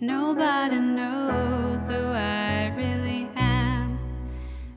[0.00, 3.98] Nobody knows who I really am.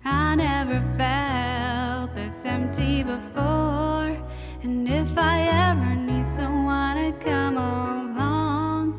[0.04, 4.16] I never felt this empty before.
[4.64, 8.94] And if I ever need someone to come along,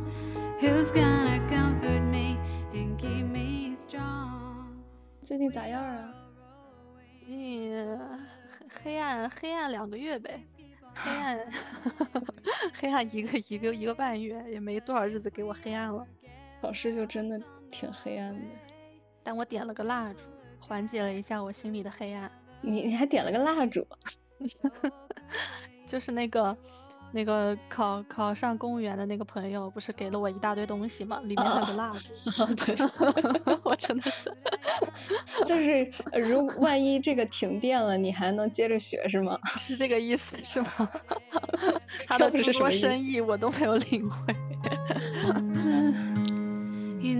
[0.58, 2.38] who's gonna comfort me
[2.72, 4.82] and keep me strong?
[5.22, 6.14] 最近咋样啊？
[7.28, 7.98] 嗯，
[8.82, 10.40] 黑暗黑暗两个月呗，
[11.03, 11.51] 黑暗
[12.79, 16.05] 黑暗一个一个一个半月，也没多少日子给我黑暗了。
[16.61, 18.41] 考试就真的挺黑暗的。
[19.23, 20.19] 但我点了个蜡烛，
[20.59, 22.31] 缓解了一下我心里的黑暗。
[22.61, 23.85] 你你还点了个蜡烛？
[25.89, 26.55] 就是那个
[27.12, 32.12] 那个考考上公务员的那个朋友，不是给了我一大堆东西嘛，里面还有个蜡烛。
[33.62, 34.30] 我真的是，
[35.44, 39.38] 就是呃如万一这个停电了，你还能接着学是吗？
[39.58, 40.68] 是这个意思是吗？
[42.06, 44.34] 他的这不是诸多什么意思深意我都没有领会。
[47.00, 47.14] 祈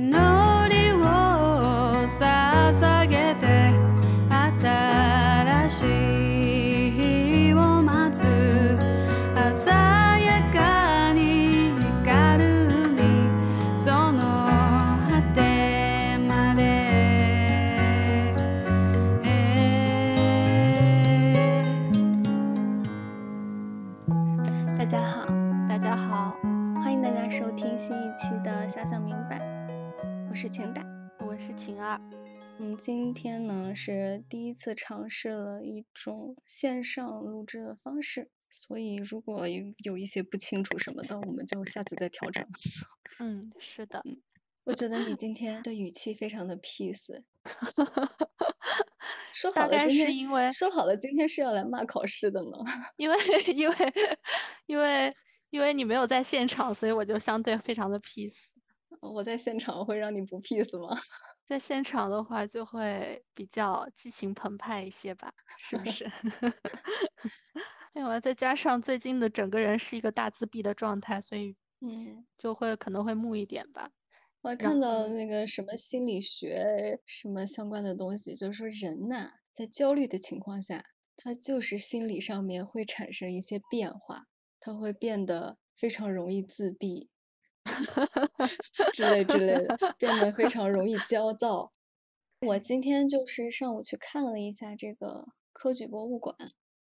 [0.68, 3.49] りを捧げて
[30.41, 30.83] 是晴大。
[31.19, 32.01] 我是晴儿。
[32.57, 42.43] 嗯，今天呢是第一次尝试了一种线上录制的方式，所以如果有有一些不清楚什么的，我们就下次再调整。
[43.19, 44.03] 嗯，是的，
[44.63, 47.21] 我觉得你今天的语气非常的 peace，
[49.31, 52.57] 说好了今天是因为说好了今天是要来骂考试的呢。
[52.97, 53.15] 因为
[53.53, 53.75] 因为
[54.65, 55.15] 因为
[55.51, 58.33] 因为你没有在现场，所以我就相对非常的 peace。
[59.01, 60.95] 我在现场会让你不 peace 吗？
[61.47, 66.09] 在现场的话，就会比较激情澎湃一些吧，是不是？
[67.93, 73.91] 另外，再加上最近的整个人是一个大自闭的状态，所以嗯，就会可能会木一点吧。
[74.41, 80.83] 我还看到那个什么心理学什么相关的东西，就是说人呐，在焦虑的情况下，
[81.15, 84.25] 他就是心理上面会产生一些变化，
[84.59, 87.09] 他会变得非常容易自闭
[88.93, 91.71] 之类之类的，变得非常容易 焦躁。
[92.47, 96.35] 我今天就是上午去看了一下这个科举博物馆，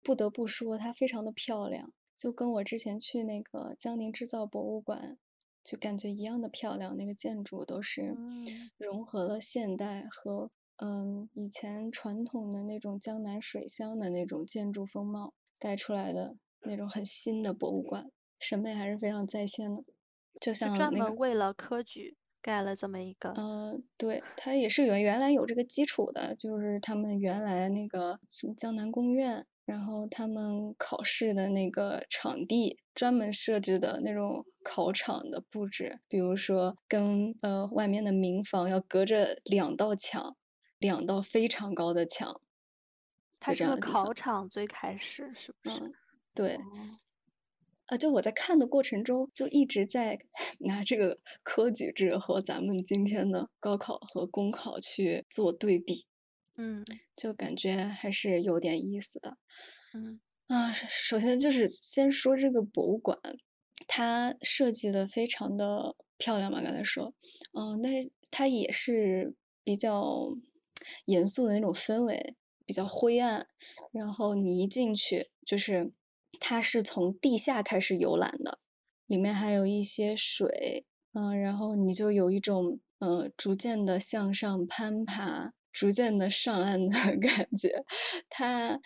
[0.02, 5.16] 不得不说它非常的漂亮，就跟我之前去那个江宁制造博物馆
[5.64, 6.94] 就感觉一样的漂亮。
[6.96, 19.82] 那个建筑都是嗯融合了现代和嗯以前传统的那种江南水乡的那种建筑风貌盖出来的那种很新的博物馆，审美还是非常在线的。
[20.40, 23.30] 就像专门为了科举盖了这么一个。
[23.30, 40.36] 呃，对，它也是原原来有这个基础的，就是他们原来那个什么江南贡院，然后他们考试的那个场地专门设置的那种考场的布置，比如说跟呃外面的民房要隔着两道墙，
[40.78, 42.40] 两道非常高的墙，
[43.40, 44.14] 它是这个考。
[44.14, 45.76] 场最开始是不是？
[45.80, 45.92] 嗯，
[46.34, 46.58] 对。
[47.88, 50.18] 哦啊，就我在看的过程中，就一直在
[50.60, 56.06] 拿这个科举制和咱们今天的高考和公考去做对比，
[56.56, 59.36] 嗯就感觉还是有点意思的。
[59.94, 63.18] 嗯啊，首首先就是先说这个博物馆，
[63.86, 67.14] 它设计的非常的漂亮嘛，刚才说，
[67.52, 70.36] 嗯，但是它也是比较
[71.06, 73.46] 严肃的那种氛围，比较灰暗。
[73.92, 75.92] 然后你一进去，就是
[76.40, 78.58] 它是从地下开始游览的，
[79.06, 87.84] 里面还有一些水，嗯，然后你就有一种呃逐渐的向上攀爬，逐渐的上岸的 感觉。
[88.28, 88.80] 它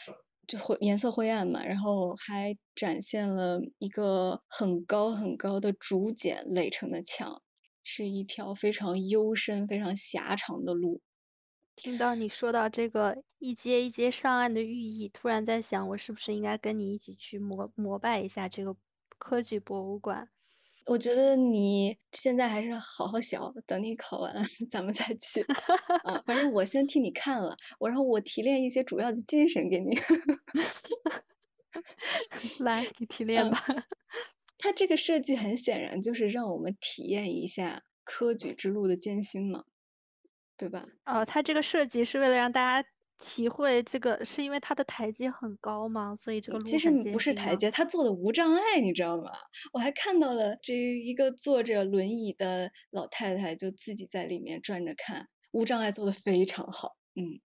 [0.46, 7.42] 就灰颜色灰暗嘛，然后还展现了一个很高很高的竹简垒成的墙，
[7.82, 11.00] 是一条非常幽深、非常狭长的路。
[11.80, 18.76] 听到你说到这个一阶一阶上岸的寓意，突然在想，我是不是应该跟你一起去膜膜拜一下这个
[19.16, 20.28] 科举博物馆？
[20.84, 24.34] 我觉得你现在还是好好学，等你考完
[24.68, 25.40] 咱们再去。
[26.04, 29.96] 啊，反正我先替你看了，我然后我提炼一些主要的精神给你。
[32.60, 33.64] 来，你提炼嗯吧。
[34.58, 39.64] 它这个设计很显然就是让我们体验一下科举之路的艰辛嘛，
[40.60, 40.84] 对吧？
[41.06, 42.86] 哦，它这个设计是为了让大家
[43.18, 46.14] 体会这个，是因为它的台阶很高吗？
[46.22, 47.18] 所以这个路其实很不？
[47.18, 49.30] 是台阶，他做的无障碍，你知道吗？
[49.72, 56.96] 我还看到了这一个坐着轮椅的老太太，就自己在里面转着看，无障碍做的非常好。
[57.14, 57.40] 嗯，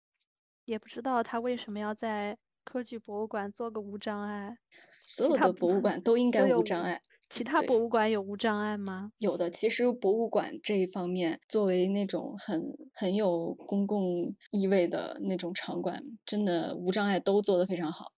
[0.64, 4.58] 也不知道他为什么要在科举博物馆做个无障碍。
[5.04, 7.00] 所有的博物馆都应该无障碍。
[7.30, 9.10] 其他博物馆有无障碍吗？
[9.18, 18.12] 有的，其实博物馆这一方面，作为那种很很有公共意味的那种场馆，真的无障碍都做得非常好。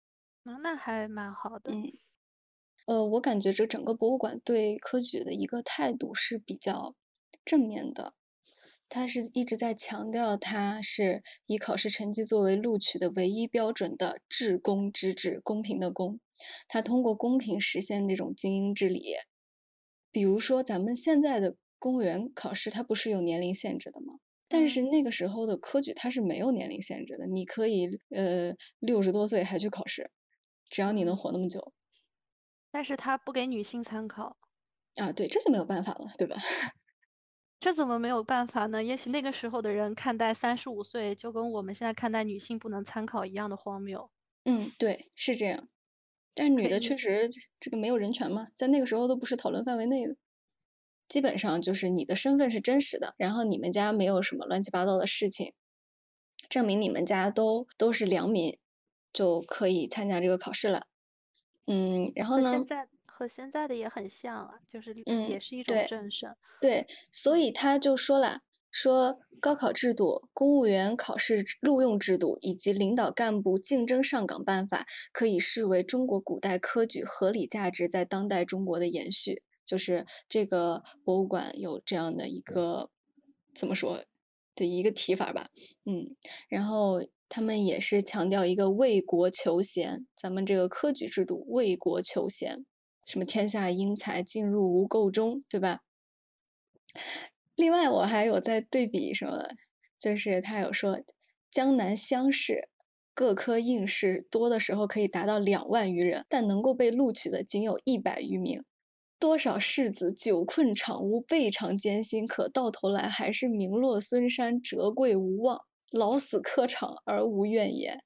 [0.44, 1.72] 啊，那还蛮好的。
[1.72, 1.84] 嗯，
[2.86, 6.94] 呃，我感觉这整个博物馆对科举的一个态度是比较
[7.44, 8.12] 正面的，
[8.88, 16.20] 它是一直在强调他是以考试成绩作为录取的唯一标准的至公之治，公平的公，
[16.68, 19.14] 他通过公平实现这种精英治理。
[20.12, 24.14] 比如说咱们现在的公务员考试，它不是有年龄限制的吗？
[24.48, 30.10] 但嗯是那个时候的科举它是没有年龄限制的，你可以呃六十多岁还去考试，
[30.70, 31.72] 只要你能嗯活那么久。
[32.70, 34.36] 但是他不给女性参考，
[34.96, 36.36] 啊，对，这就没有办法了，对吧？
[37.58, 38.84] 这怎么没有办法呢？
[38.84, 44.10] 也许那个时候的人看待三十五岁，就跟我们现在看待女性不能参考一样的荒谬。
[44.44, 45.68] 嗯，对，是这样。
[46.34, 50.16] 但是女的确实这个没有人权嘛，在那个时候都不是讨论范围内的。
[51.08, 55.54] 基本上就是你的身份是真实的，然后你们家没有什么乱七八糟的事情，
[56.48, 58.58] 证明你们家都都是良民，
[59.12, 60.88] 就可以参加这个考试了。
[61.66, 62.88] 嗯，然后呢现，在
[63.18, 66.28] 和现在的也很像啊，就是嗯也是一种对政审。
[66.60, 68.40] 对，所以他就说了，
[68.70, 79.42] 说高考制度、公务员考试录用制度以及领导干部竞争上岗办法，可以视为中国古代科举合理价值在当代中国的延续。
[79.64, 82.90] 就是这个博物馆有这样的一个
[83.54, 84.04] 怎么说
[84.54, 85.48] 的一个提法吧，
[85.86, 86.14] 嗯，
[86.48, 92.64] 然后他们也是强调一个为国求贤，咱们这个科举制度为国求贤，
[93.06, 95.82] 什么天下英才尽入吾彀中，对吧？
[97.54, 99.48] 另外，我还有在对比什么，
[99.98, 101.00] 就是他有说，
[101.50, 102.68] 江南乡试
[103.14, 108.64] 各科应试多的时候可以达到两万余人，但能够被录取的仅有一百余名。
[109.18, 118.02] 多少士子久困场屋，倍尝艰辛，可到头来还是名落孙山，折桂无望，老死科场而无怨言。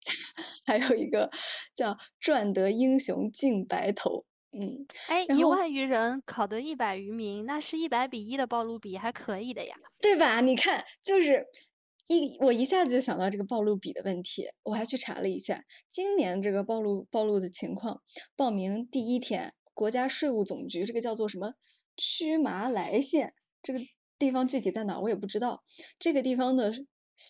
[0.64, 1.30] 还有一个
[1.74, 4.24] 叫“赚得英雄尽白头”，
[4.56, 9.74] 嗯，哎，一万余人考得一百余名，那是一百比一的暴露比，还可以的呀。
[10.00, 10.40] 对吧？
[10.40, 11.46] 你看，就是
[12.06, 18.00] 一我一下子就想到这个暴露比的问题，我还去查了一下，今年这个暴露暴露的情况，
[18.36, 21.54] 报名第一天，国家税务总局这个叫做什么
[21.96, 23.80] 曲麻来县，这个
[24.18, 25.64] 地方具体在哪儿我也不知道，
[25.98, 26.72] 这个地方的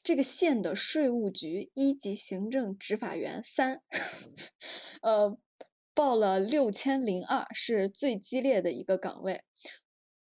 [0.02, 3.80] 这个县的税务局一级行政执法员三，
[5.00, 5.38] 呃，
[5.94, 9.42] 报了六千零二，是最激烈的一个岗位。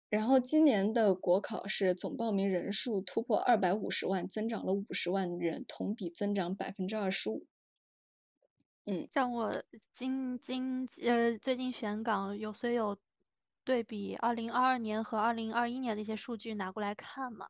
[0.09, 7.47] 然后今年的国考是总报名人数突破二百五十万，增长了五十万人，同比增长百分之二十五。
[8.89, 9.51] 嗯像我
[9.97, 12.97] 今今呃最近选岗有虽有
[13.65, 17.49] 对比二零二二年和二零二一年的一些数据拿过来看嘛，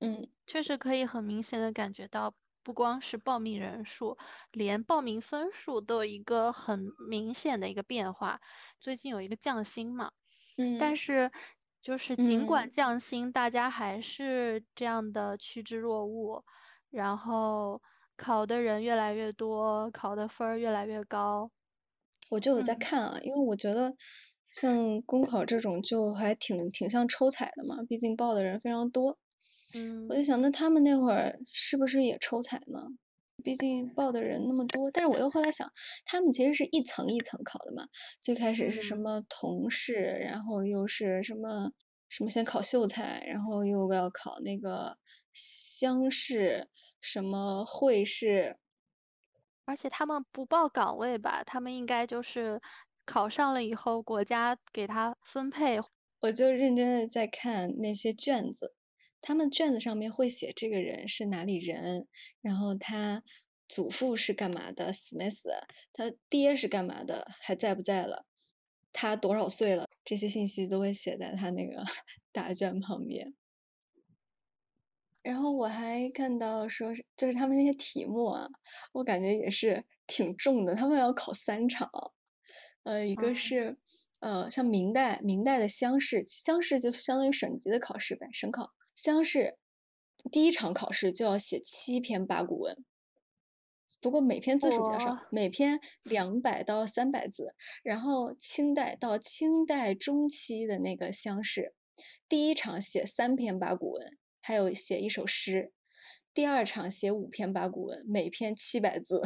[0.00, 4.16] 嗯确实可以很明显的感觉到，不光是报名人数，
[4.52, 8.40] 连报名分数都有一个很明显的一个变化。
[8.80, 10.10] 最近有一个降薪嘛，
[10.58, 11.30] 嗯但嗯是
[11.82, 16.42] 就是尽管嗯降薪，大家还是这样的趋之若鹜，
[16.90, 17.82] 然后
[18.16, 21.50] 考的人越来越多，考的分儿越来越高。
[22.30, 23.94] 我就有在嗯看啊，因为我觉得
[24.48, 29.18] 像公考这种就还挺挺像抽彩的嘛，毕竟报的人非常多。
[29.74, 32.80] 嗯我就想，那他们那会儿是不是也抽彩呢？
[33.42, 35.70] 毕竟报的人那么多，但是我又后来想，
[36.06, 37.86] 他们其实是一层一层考的嘛。
[38.20, 41.72] 最开始是什嗯么童试，然后又是什么
[42.08, 44.96] 什么先考秀才，然后又要考那个
[45.32, 46.68] 乡试，
[47.00, 48.58] 什么会试，
[49.66, 52.60] 而且他们不报岗位吧，他们应该就是
[53.04, 55.78] 考上了以后，国家给他分配。
[56.20, 58.74] 我就认真的在看那些卷子，
[59.26, 62.06] 他们卷子上面会写这个人是哪里人，
[62.42, 63.22] 然后他
[63.66, 65.48] 祖父是干嘛的，死没死，
[65.94, 68.26] 他爹是干嘛的，还在不在了，
[68.92, 71.82] 他多少岁了，这些信息都会写在他那个
[72.30, 73.34] 答卷旁边。
[75.22, 78.46] 然后我还看到说是，就是他们那些题目啊，
[78.92, 81.90] 我感觉也是挺重的，他们要考三场，
[82.82, 83.78] 呃，一个嗯是。
[84.20, 88.72] 呃，像明代，明代的乡试，乡试就相当于省级的考试呗，省考。
[88.94, 89.58] 乡试
[90.30, 92.84] 第一场考试就要写七篇八股文，
[94.00, 97.54] 不过每篇字数比较少，每篇两百到三百字。
[97.82, 101.74] 然后清代到清代中期的那个乡试，
[102.28, 105.72] 第一场写三篇八股文，还有写一首诗；
[106.32, 109.20] 第二场写五篇八股文，每篇七百字。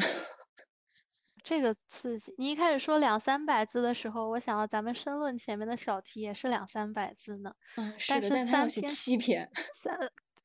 [1.48, 2.34] 这个刺激。
[2.36, 9.50] 你一开始说两三百字的时候，我想到咱们申论前面的小题也是两三百字呢，嗯，是的，但他要写七篇，
[9.82, 9.96] 三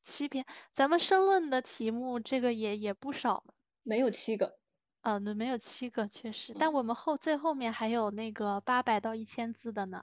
[0.02, 0.42] 七篇，
[0.72, 3.52] 咱们申论的题目这个也也不少呢。
[3.82, 4.58] 没有七个。
[5.02, 10.02] 呃，那没有七个，确实，但嗯我们后最后面还有那个八百到一千字的呢。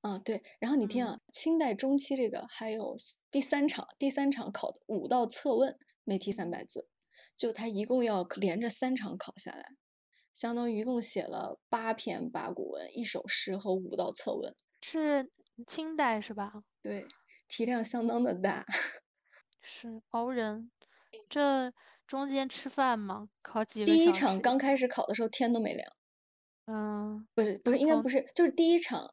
[0.00, 2.96] 啊，对，然后你听嗯啊，清代中期这个还有
[3.30, 6.88] 第三场，第三场考的五道测问，每题三百字，
[7.36, 9.74] 就他一共要连着三场考下来，
[10.32, 15.30] 相当于一共写了八篇八股文、一首诗和五道策文，是
[15.66, 16.52] 清代是吧？
[16.82, 17.06] 对，
[17.48, 18.64] 体量相当的大。
[19.60, 20.70] 是熬人，
[21.28, 21.72] 这
[22.06, 23.28] 中间吃饭吗？
[23.42, 24.12] 考几个第一？
[24.12, 25.92] 场刚开始考的时候天都没亮，
[26.66, 29.12] 嗯，不是不是，应该不是，就是第一场，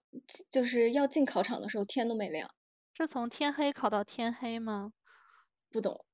[0.50, 2.50] 就是要进考场的时候天都没亮，
[2.94, 4.94] 是从天黑考到天黑吗？
[5.70, 6.06] 不懂。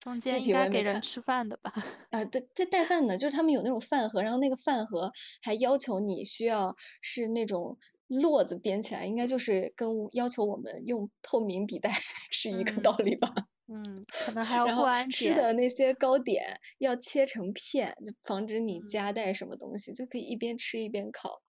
[0.00, 1.72] 中间应该给人吃饭的吧？
[2.10, 7.76] 啊，带带带饭的，就是他们有那种饭盒，然后那个饭盒还要求你需要是那种
[8.08, 11.92] 摞子编起来，应该就是跟要求我们用透明笔袋
[12.30, 13.28] 是一个道嗯理吧。
[13.72, 15.52] 嗯，可能还要过安吃的。
[15.52, 21.42] 那些糕点要切成片，就防止你嗯夹带什么东西，就可以一边吃一边烤。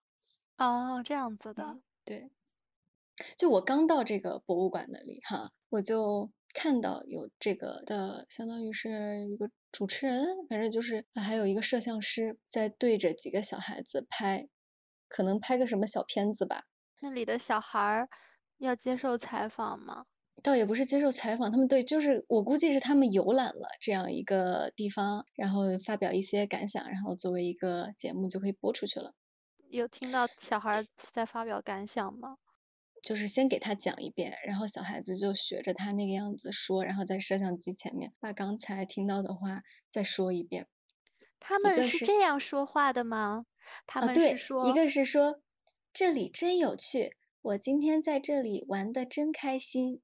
[0.58, 1.80] 哦，这样子的。
[2.06, 2.30] 对，
[3.36, 14.48] 就我刚到这个博物馆那里哈，我就看到有这个的，相当于是一个主持人，反正就是还有一个摄像师在对着几个小孩子拍，
[15.08, 16.66] 可能拍个什么小片子吧。
[17.02, 18.08] 那里的小孩儿
[18.58, 20.06] 要接受采访吗？
[20.44, 29.14] 倒也不是接受采访，他们对，就是我估计是他们游览了这样一个地方，然后发表一些感想，然后作为一个节目就可以播出去了。
[29.70, 32.38] 有听到小孩在发表感想吗？
[33.02, 40.68] 就是先给他讲一遍，然后小孩子就学着他那个样子说，然后在摄像机前面把刚才听到的话再说一遍。
[41.40, 43.46] 他们是这样说话的吗？
[43.88, 45.42] 他啊，们对，是说一个是说
[45.92, 50.02] 这里真有趣，我今天在这里玩的真开心。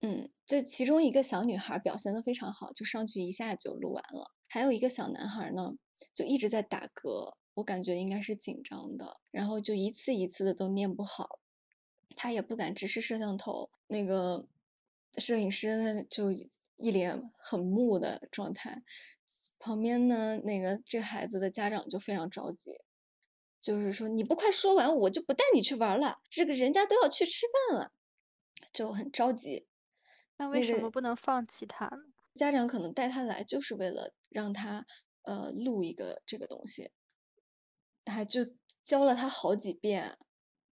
[0.00, 4.32] 嗯，就其中一个小女孩表现的非常好，就上去一下就录完了。
[4.48, 5.74] 还有一个小男孩呢，
[6.14, 11.40] 就一直在打嗝，我感觉应该是紧张的，然后就一次一次的都念不好，
[12.14, 13.70] 他也不敢直视摄像头。
[13.88, 14.46] 那个
[15.18, 16.32] 摄影师呢，就
[16.76, 18.82] 一脸很木的状态，
[19.58, 22.80] 旁边呢，那个这孩子的家长就非常着急，
[23.60, 27.92] 就是说你不快说完，我就不带你去玩了，这个人家都要去吃饭了，
[28.72, 29.68] 就很着急。
[30.36, 32.12] 那为什么不能放弃他呢？
[32.34, 34.84] 家长可能带他来就是为了让他
[35.22, 36.90] 呃录一个这个东西，
[38.06, 38.44] 还就
[38.82, 40.18] 教了他好几遍，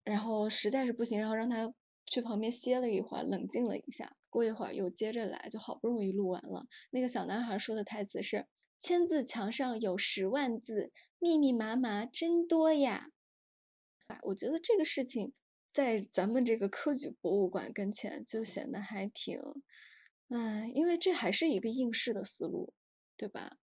[0.04, 1.73] 然后实在是不行，然后让他
[2.06, 6.66] 去旁边歇了一会儿，冷静了一下，过一会儿又接着来，就好不容易录完了。
[6.90, 8.46] 那个小男孩说的台词是
[8.78, 13.11] ：“千字墙上有十万字，密密麻麻真多呀。”
[14.08, 15.32] 啊我觉得这个事情
[15.73, 19.40] 在咱们这个科举博物馆跟前就显得还挺，
[20.28, 22.75] 唉，因为这还是一个应试的思路，
[23.16, 23.56] 对吧？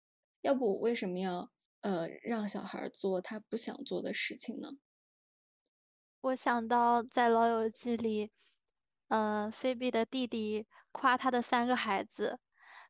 [0.43, 4.79] 要不我为什么要呃让小孩做他不想做的事情呢？
[6.21, 8.31] 我想到在《老友记》里，
[9.09, 12.39] 呃，菲比的弟弟夸他的三个孩子，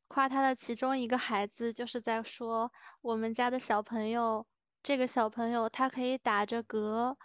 [0.08, 4.46] 夸他的其中一个孩子，就是在说我们家的小朋友，
[4.82, 7.16] 这个小朋友他可以打着嗝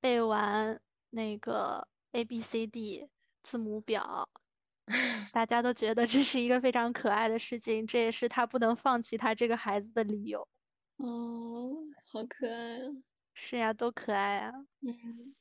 [0.00, 3.08] 背完那个 A B C D
[3.42, 4.28] 字母表，
[5.34, 10.46] 大家都觉得这是一个非常可爱的事情，这也是他不能放弃他这个孩子的理由。
[10.98, 11.74] 哦，
[12.12, 13.13] 好可爱啊！
[13.34, 14.52] 是呀，多可爱啊！
[14.80, 15.34] 嗯，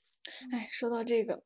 [0.52, 1.44] 哎，说到这个，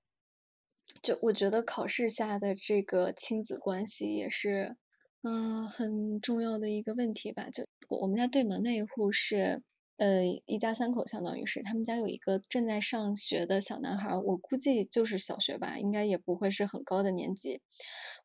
[1.02, 4.78] 就我觉得考试下的这个亲子关系也是，
[5.24, 7.50] 嗯、很重要的一个问题吧。
[7.50, 9.62] 就我我们家对门那一户是，
[9.98, 17.62] 呃，一家三口，相当于是他们家有一个正在上学的小男孩儿，我估计就是小学吧，应该也不会是很高的年级。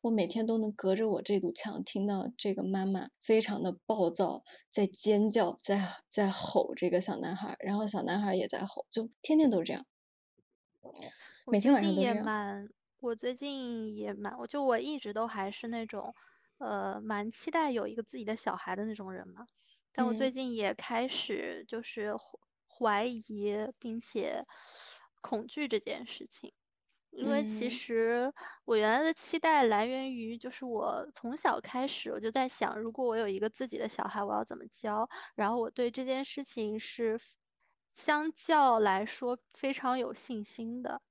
[0.01, 9.85] 我每天都能隔着我这堵墙听到这个妈妈非常的暴躁，在尖叫，在在吼这个小男孩儿，然后小男孩儿也在吼，就天天都是这样。
[11.47, 16.13] 每天晚上都这样蛮，我最近也蛮，我就我一直都还是那种，
[16.59, 19.47] 呃，蛮期待有一个自己的小孩的那种人嘛。
[19.93, 20.33] 但我最嗯。
[20.33, 22.23] 近也开始就是怀
[22.67, 24.45] 怀疑并且
[25.21, 26.51] 恐惧这件事情，
[27.11, 27.83] 因为其嗯。
[27.85, 28.33] 实
[28.65, 35.07] 我原来的期待来源于，就是我从小开始我就在想，如果我有一个自己的小孩，我要怎么教？
[35.35, 37.19] 然后我对这件事情是
[37.93, 41.01] 相较来说非常有信心的，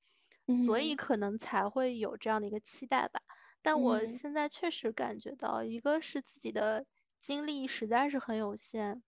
[0.52, 0.96] 所以嗯。
[0.96, 3.20] 可能才会有这样的一个期待吧。
[3.62, 4.20] 但我嗯。
[4.20, 6.84] 现在确实感觉到，一个是自己的
[7.22, 9.02] 精力实在是很有限，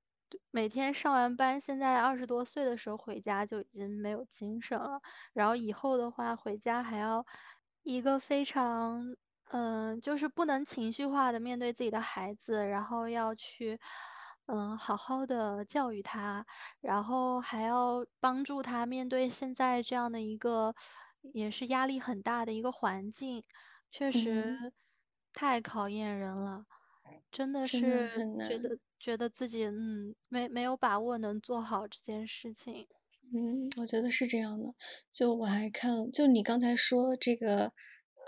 [0.52, 5.00] 每天上完班，现在二十多岁的时候回家就已经没有精神了。
[5.32, 7.26] 然后以后的话，回家还要
[7.82, 9.16] 一个非常，
[9.50, 13.78] 嗯、就是不能情绪化的面对自己的孩子，然后要去，
[14.46, 16.46] 嗯、好好的教育他，
[16.80, 20.72] 然后还要帮助他面对现在这样的一个
[21.20, 23.42] 也是压力很大的一个环境，
[23.90, 24.72] 确实嗯，
[25.32, 26.64] 太考验人了。
[27.30, 27.80] 真的是。
[27.80, 32.86] 觉得觉得自己嗯没没有把握能做好这件事情。
[33.32, 34.74] 嗯，我觉得是这样的。
[35.10, 37.72] 就我还看就你刚才说这个，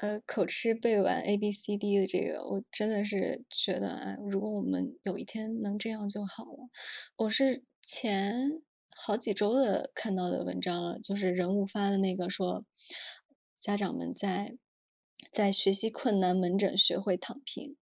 [0.00, 6.68] 呃，口吃背完 A B C D 的这个，我真的是觉得，哎，如果我们有一天能这样就好了。
[7.16, 8.62] 我是前
[8.94, 12.64] 好几周的看到的文章了，就是人物发的那个说，
[13.60, 14.56] 家长们在
[15.30, 17.76] 在学习困难门诊学会躺平。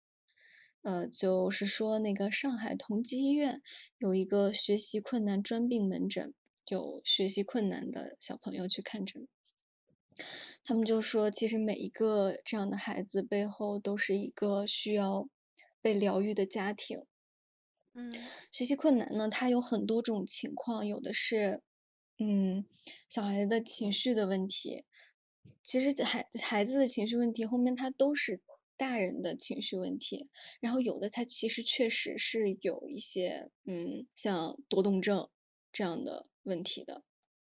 [0.82, 3.62] 呃，就是说那个上海同济医院
[3.98, 6.34] 有一个学习困难专病门诊，
[6.68, 9.26] 有学习困难的小朋友去看诊。
[10.64, 15.28] 他们就说，其实每一个这样的孩子背后都是一个需要
[15.80, 17.04] 被疗愈的家庭。
[17.94, 18.12] 嗯
[18.50, 21.62] 学习困难呢，它有很多种情况，有的是，
[22.18, 22.64] 嗯，
[23.08, 24.84] 小孩的情绪的问题。
[25.62, 28.40] 其实孩孩子的情绪问题后面他都是
[28.82, 30.28] 大人的情绪问题，
[30.60, 35.28] 然后有的他其实确实是有一些，嗯，像多动症
[35.70, 37.04] 这样的问题的，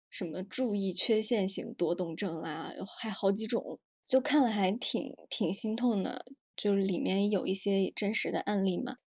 [0.09, 8.97] 什么注意缺陷型多动症啦，还好几种，就看了还挺挺心痛的，就是里面有一些真实的案例嘛。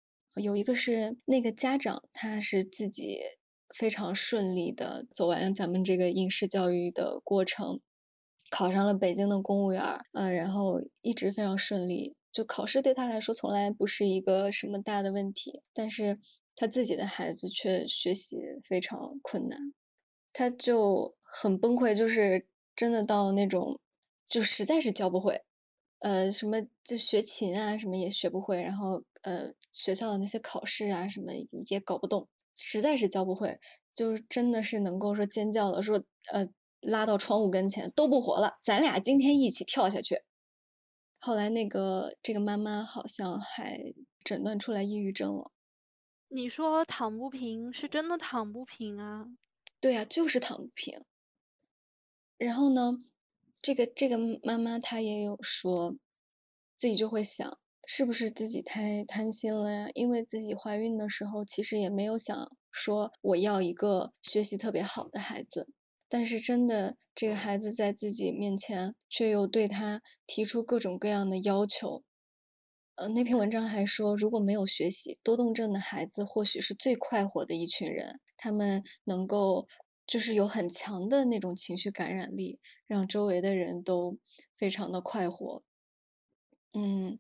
[0.43, 3.19] 有一个是那个家长，他是自己
[3.69, 7.83] 非常顺利的走完了咱们这个应试教育的过程，
[8.55, 12.15] 考上了北京的公务员儿，呃，然后一直非常顺利。
[12.31, 16.21] 就考试对他来说从来不是一个什么大的问题，但是
[16.55, 19.59] 他自己的孩子却学习非常困难，
[20.33, 23.81] 他就很崩溃，就是真的到那种，
[24.25, 25.43] 就实在是教不会。
[26.01, 31.33] 呃，什么就学琴啊，什么也学不会，然后呃，学校的那些考试啊，什么
[31.71, 33.59] 也搞不懂，实在是教不会，
[33.95, 36.03] 就是真的是能够说尖叫的说，
[36.33, 36.47] 呃，
[36.87, 40.23] 拉到窗户跟前都不活了，咱俩今天一起跳下去。
[41.19, 45.51] 后来那个这个妈妈好像还诊断出来抑郁症了，
[46.29, 49.27] 你说躺不平是真的躺不平啊？
[49.81, 51.03] 对呀、就是躺不平。
[52.37, 52.99] 然后呢，
[53.63, 55.95] 这个这个妈妈她也有说，
[56.77, 59.89] 自己就会想，是不是自己太贪心了呀？
[59.95, 65.69] 因为自己怀孕的时候，其实也没有想说我要一个学习特别好的孩子，
[66.15, 72.05] 但是真的这个孩子在自己面前，却又对他提出各种各样的要求。
[72.95, 79.67] 呃，那篇文章还说，如果没有学习，多动症的孩子或许是最快活的一群人，他们能够
[80.07, 84.17] 就是有很强的那种情绪感染力，让周围的人都
[84.55, 85.65] 非常的快活。
[86.75, 87.19] 嗯，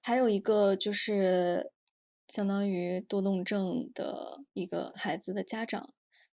[0.00, 1.72] 还有一个就是
[2.28, 5.92] 相当于多动症的一个孩子的家长，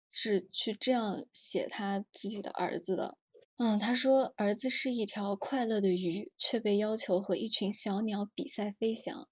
[0.10, 3.18] 是去这样写他自己的儿子的。
[3.58, 9.28] 嗯，他说儿子是一条快乐的鱼，却被要求和一群小鸟比赛飞翔。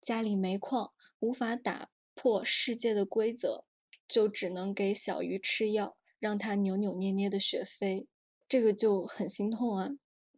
[0.00, 3.64] 家里煤矿，无法打破世界的规则，
[4.08, 8.08] 就只能给小鱼吃药，让它扭扭捏捏的学飞。
[8.48, 9.90] 这个就很心痛啊。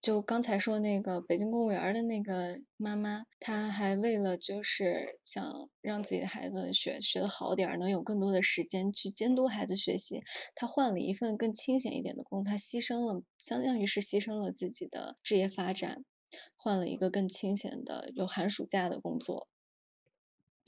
[0.03, 10.21] 就刚才说那个北京公务员的那个妈妈，她还为了就是想让自己的孩子学学得好点儿，能有更多的时间去监督孩子学习，
[10.57, 16.05] 她换了一份更清闲一点的工，她牺牲了，相当于是牺牲了自己的职业发展，
[16.57, 19.47] 换了一个更清闲的有寒暑假的工作。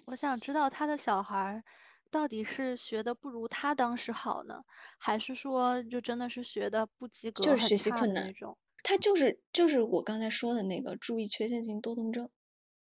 [0.09, 1.65] 我想知道他的小孩儿
[2.11, 4.63] 到底是学的不如他当时好呢，
[4.99, 8.57] 还是说就真的是学的不及格就是学习困难，的那种？
[8.85, 12.29] 他就是就是我刚才说的那个注意缺陷性多动症。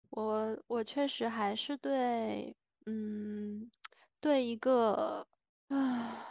[0.10, 3.70] 我我确实还是对，嗯，
[4.20, 5.28] 对一个，
[5.68, 6.28] 啊，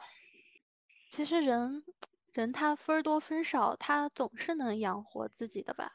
[1.10, 1.84] 其实人
[2.32, 5.92] 人他分儿多分少，他总是能养活自己的吧？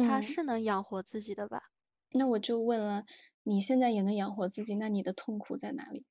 [0.00, 1.70] 他嗯，是能养活自己的吧？
[2.14, 3.04] 那我就问了，
[3.42, 6.04] 你现在也能养活自己，那你的痛苦在哪里？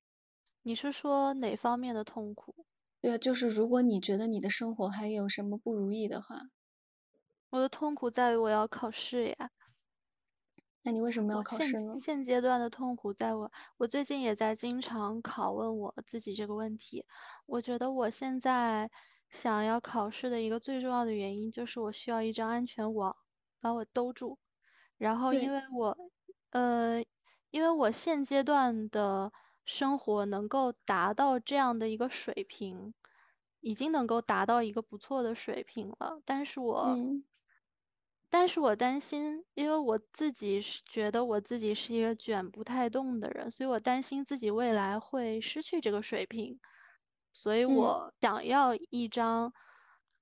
[0.64, 2.64] 你是说哪方面的痛苦？
[3.02, 6.42] 对啊，就是如果你觉得你的生活还有什么不如意的话，
[7.52, 9.50] 我的痛苦在于我要考试呀。
[10.82, 11.92] 那你为什么要考试呢？
[11.94, 17.04] 现阶段的痛苦在我，我最近也在经常拷问我自己这个问题。
[17.44, 18.90] 我觉得我现在
[19.28, 23.14] 想要考试的一个最重要的原因，就是我需要一张安全网
[23.60, 24.38] 把我兜住。
[24.96, 25.98] 然后因，为我，
[26.50, 27.04] 呃，
[27.50, 29.30] 因为我现阶段的
[29.66, 32.94] 生活能够达到这样的一个水平，
[33.60, 36.20] 已经能够达到一个不错的水平了。
[36.24, 37.24] 但是我，嗯
[38.34, 46.58] 但是我担心，因为我自己是觉得我自己是一个卷不太动的人，所以我担心自己未来会失去这个水平，
[47.30, 49.52] 所以嗯，我想要一张，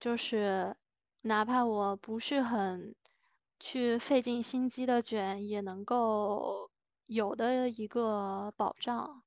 [0.00, 0.76] 就是
[1.20, 2.96] 哪怕我不是很
[3.60, 6.68] 去费尽心机的卷，也能够
[7.06, 9.22] 有的一个保障。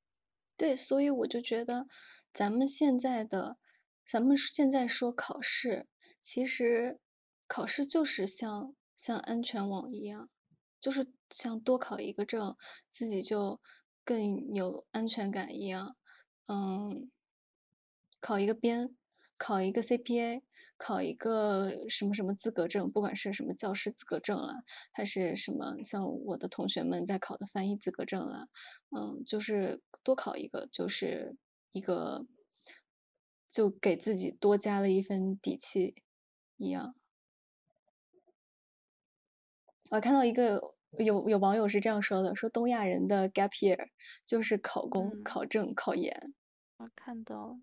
[0.57, 1.87] 对，所以我就觉得
[2.33, 3.55] 咱们现在的，
[4.03, 5.87] 咱们现在说考试，
[6.19, 6.99] 其实
[7.53, 10.27] 考试就是像像安全网一样，
[10.81, 12.57] 就是像多考一个证，
[12.89, 13.61] 自己就
[14.03, 15.95] 更有安全感一样。
[16.47, 17.11] 嗯，
[18.19, 18.95] 考一个编，
[19.37, 20.41] 考一个 CPA，
[20.77, 28.47] 考一个什么什么资格证，不管是什么教师资格证了，还是什么像我的同学们在考的翻译资格证了，
[28.97, 31.37] 嗯，就是多考一个，就是
[31.73, 32.25] 一个，
[33.47, 35.93] 就给自己多加了一份底气
[36.57, 36.95] 一样。
[39.93, 40.59] 我看到一个
[40.97, 43.89] 有有网友是这样说的，说东亚人的 gap year
[44.25, 46.33] 就是考公、嗯，考证、考研。
[46.77, 47.59] 我看到了，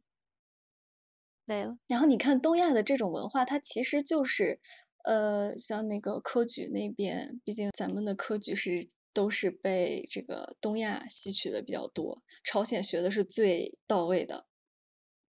[1.44, 1.76] 累了。
[1.88, 4.60] 然后你看东亚的这种文化，它其实就是，
[5.02, 14.46] 呃，像那个科举那边，毕竟咱们的科举是都是被这个东亚吸取的比较多，朝鲜学的是最到位的。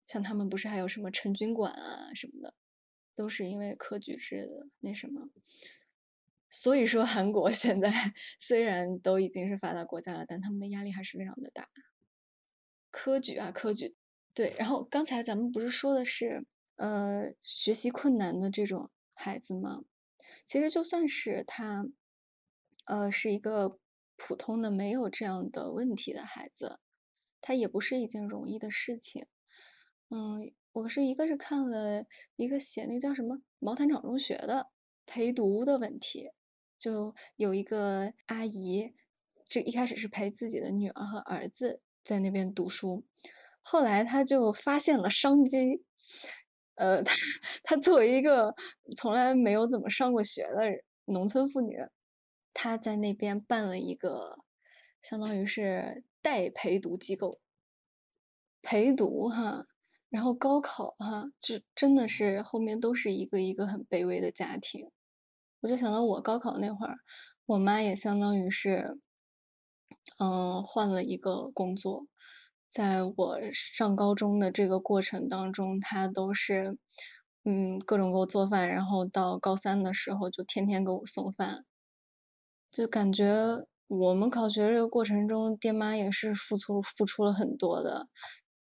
[0.06, 2.54] 像他们不是还有什么陈军馆啊什么的，
[3.16, 5.32] 都是因为科举制的那什么。
[6.52, 7.90] 所以说韩国现在
[8.38, 11.70] 虽然都已经是发达国家了，但他们的压力还是非常的大。
[12.92, 13.96] 科举啊，科举，
[14.34, 14.54] 对。
[14.60, 19.84] 然后刚才咱们不是说的是，呃，学习困难的这种孩子吗？
[20.46, 21.86] 其实就算是他，
[22.84, 23.80] 呃，是一个
[24.18, 26.82] 普通的没有这样的问题的孩子，
[27.40, 29.26] 他也不是一件容易的事情。
[30.10, 34.68] 嗯，我是一个是看了一个写那叫什么毛坦厂中学的
[35.06, 36.32] 陪读的问题，
[36.82, 38.96] 就有一个阿姨，
[39.46, 43.06] 这一开始是陪自己的女儿和儿子在那边读书，
[43.62, 45.84] 后来她就发现了商机，
[46.74, 47.14] 呃，她
[47.62, 48.56] 她作为一个
[48.98, 51.78] 从来没有怎么上过学的农村妇女，
[52.52, 54.40] 她在那边办了一个，
[55.04, 57.40] 相当于是代陪读机构，
[58.64, 59.68] 陪读哈。
[60.10, 64.92] 然后高考哈，就真的是后面都是一个一个很卑微的家庭。
[65.62, 66.98] 我就想到我高考那会儿，
[67.46, 68.98] 我妈也相当于是，
[70.20, 72.06] 嗯，换了一个工作，
[72.68, 76.78] 在我上高中的这个过程当中，她都是，
[77.44, 81.64] 嗯，各种给我做饭，然后到高三的时候就天天给我送饭，
[82.72, 88.08] 就感觉我们考学这个过程中，爹妈也是付出付出了很多的，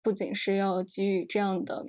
[0.03, 1.87] 不仅是要给予这样的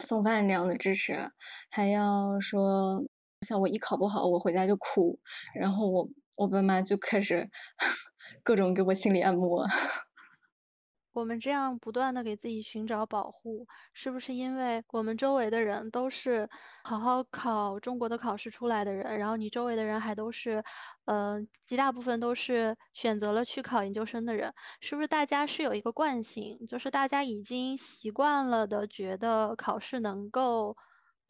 [0.00, 1.30] 送饭这样的支持，
[1.70, 3.04] 还要说，
[3.42, 5.18] 像我一考不好，我回家就哭，
[5.54, 7.48] 然后我我爸妈就开始
[8.42, 9.66] 各种给我心理按摩。
[11.12, 16.48] 我们这样不断的给自己寻找保护，是不是因为我们周围的人都是
[16.82, 20.64] 好好考中国的考试出来的人，然后你周围的人还都是，
[21.04, 30.76] 呃，极大部分都是选择了去考研究生的人，是不是大家是有一个惯性，就是大家已经习惯了的，觉得考试能够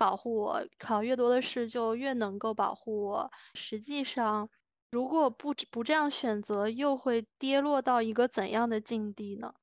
[0.05, 4.49] 保护我，考越多的试就越能够保护我，实际上。
[4.91, 9.55] 如果不不这样选择，又会跌落到一个怎样的境地呢？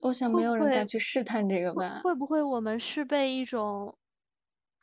[0.00, 2.02] 我想没有人敢去试探这个吧。
[2.02, 3.96] 会不会我们是被一种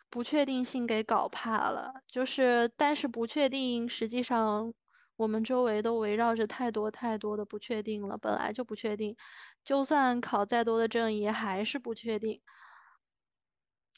[0.10, 1.94] 不确定性给搞怕了？
[2.08, 4.74] 就是，但是不确定，实际上
[5.16, 9.16] 我们周围都围绕着太多太多的不确定了，本来就不确定，
[9.64, 12.42] 就算考再多的证也还是不确定。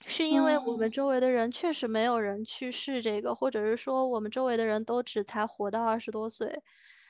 [0.03, 0.91] 是因为我们嗯。
[0.91, 6.61] 周围的人确实没有人去试这个，或者是说我们周围的人都只才活到二十多岁。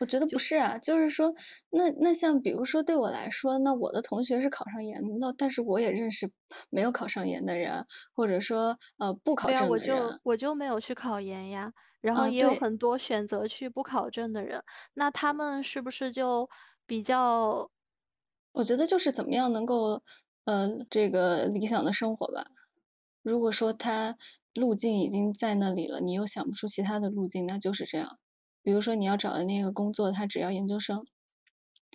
[0.01, 1.33] 我觉得不是啊，就是说，
[1.69, 6.29] 那那像比如说对我来说，那我的同学是考上研的，但是我也认识
[6.69, 10.19] 没有考上研的人，或者说呃不考对呀，证我就。
[10.23, 11.71] 我就没有去考研呀，
[12.01, 14.63] 然后啊，也有，很多选择去不考证的人，
[14.95, 16.49] 那他们是不是就
[16.87, 17.69] 比较
[18.55, 20.01] 我觉得就是怎么样能够
[20.45, 22.45] 呃这个理想的生活吧。
[23.25, 24.15] 如果说他
[24.53, 28.19] 路径已经在那里了，你又想不出其他的路径，那就是这样。
[28.61, 31.03] 比如说你要找的那个工作，他只要研究生，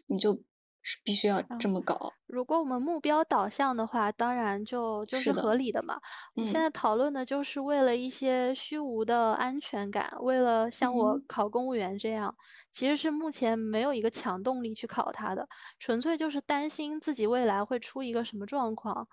[0.09, 0.43] 你就
[0.83, 2.12] 是必须要这么搞。
[2.27, 6.01] 如果我们目标导向的话，当然就就是合理的嘛。
[6.35, 12.35] 我现嗯在讨论的就是为了一些虚无的安全感，为了像我嗯考公务员这样，
[12.73, 19.07] 其实是目前没有一个强动力去考它的，纯粹就是担心自己未来会出一个什么状况。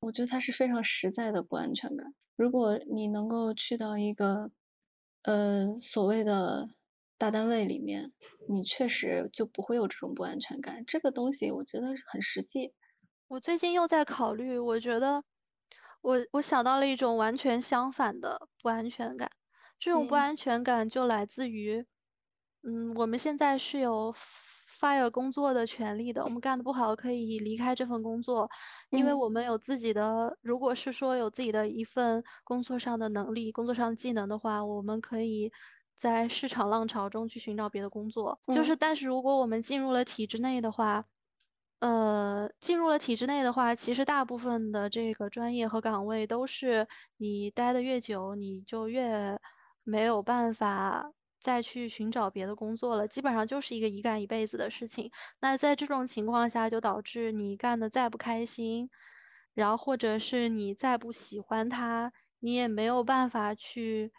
[0.00, 2.14] 我觉得它是非常实在的不安全感。
[2.36, 4.50] 如果你能够去到一个，
[5.22, 6.68] 呃，所谓的
[7.18, 8.12] 大单位里面，
[8.48, 10.84] 你确实就不会有这种不安全感。
[10.86, 12.72] 这个东西我觉得很实际。
[13.28, 15.24] 我最近又在考虑，我觉得
[16.00, 19.30] 我我想到了一种完全相反的不安全感，
[19.78, 21.84] 这种不嗯安全感就来自于，
[22.62, 24.14] 嗯，我们现在是有
[24.80, 28.48] fire 工作的权利的，我们干的不好可以离开这份工作，
[28.90, 29.18] 因为嗯。
[29.18, 35.50] 我们有自己的，如果是说有自己的一份工作上的能力、工作上的技能的话，我们可以
[35.96, 38.40] 在市场浪潮中去寻找别的工作。
[38.50, 38.78] 就是，嗯。
[38.78, 41.04] 但是如果我们进入了体制内的话，
[41.80, 49.38] 呃，进入了体制内的话，其实大部分的这个专业和岗位都是你待的越久，你就越
[49.84, 51.12] 没有办法
[51.46, 55.12] 再去寻找别的工作了，基本上就是一个一干一辈子的事情。
[55.40, 58.90] 那在这种情况下，就导致你干的再不开心，
[59.54, 64.12] 然后或者是你再不喜欢它，你也没有办法去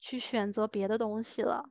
[0.00, 1.66] 去选择别的东西了。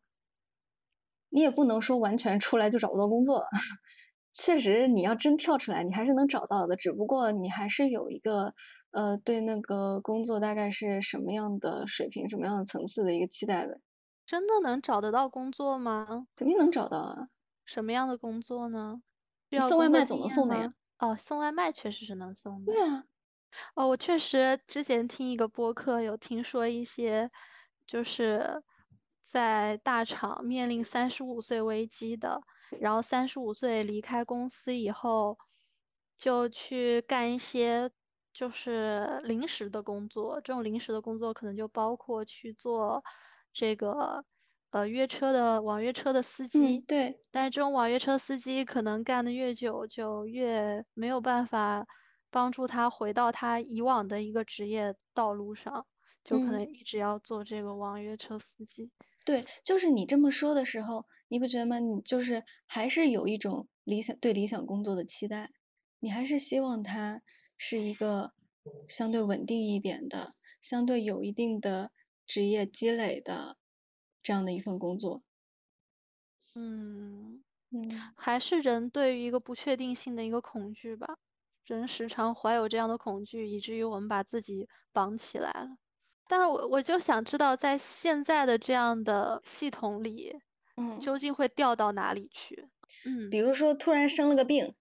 [1.30, 3.46] 你也不能说完全出来就找不到工作了。
[4.34, 8.54] 确实，你要真跳出来，你还是能找到的，只不过你还是有一个，
[8.92, 13.74] 呃，对那个工作大概是什么样的水平、什么样的层次的一个期待呗。
[14.26, 16.28] 真的能找得到工作吗？
[16.36, 17.30] 肯定能找到啊。
[17.66, 19.02] 什么样的工作呢？
[19.62, 20.74] 送外卖总能送的呀吗？
[21.00, 22.72] 哦，送外卖确实是能送的。
[22.72, 23.06] 对啊，
[23.76, 27.30] 哦，我确实之前听一个播客，有听说一些
[27.86, 28.64] 就是
[29.24, 32.42] 在大厂面临三十五岁危机的，
[32.80, 35.38] 然后三十五岁离开公司以后，
[36.18, 37.92] 就去干一些
[38.32, 40.40] 就是临时的工作。
[40.42, 43.04] 这种临时的工作可能就包括去做
[43.54, 44.24] 这个
[44.72, 46.80] 呃约车的网约车的司嗯，机。
[46.88, 51.86] 对，但是这种网约车司机可能干的越久，就越没有办法
[52.30, 55.86] 帮助他回到他以往的一个职业道路上，
[56.24, 58.90] 就可嗯能一直要做这个网约车司机。
[59.24, 61.78] 对，就是你这么说的时候，你不觉得吗？
[61.78, 65.52] 你就是还是有一种理想对理想工作的期待，
[66.00, 67.22] 你还是希望它
[67.56, 68.34] 是一个
[68.88, 71.92] 相对稳定一点的、相对有一定的
[72.32, 73.58] 职业积累的
[74.24, 75.22] 这样的一份工作。
[76.56, 81.18] 嗯，嗯，还是人对于一个不确定性的一个恐惧吧。
[81.66, 85.76] 人时常怀有这样的恐惧，以至于我们把自己绑起来了。
[86.26, 90.40] 但是我我就想知道，在现在的这样的系统里，
[90.78, 92.70] 嗯，究竟会掉到哪里去？
[93.06, 94.74] 嗯，比如说突然生了个病，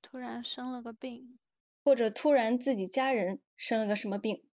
[0.00, 1.38] 突然生了个病。
[1.84, 4.47] 或者突然自己家人生了个什么病，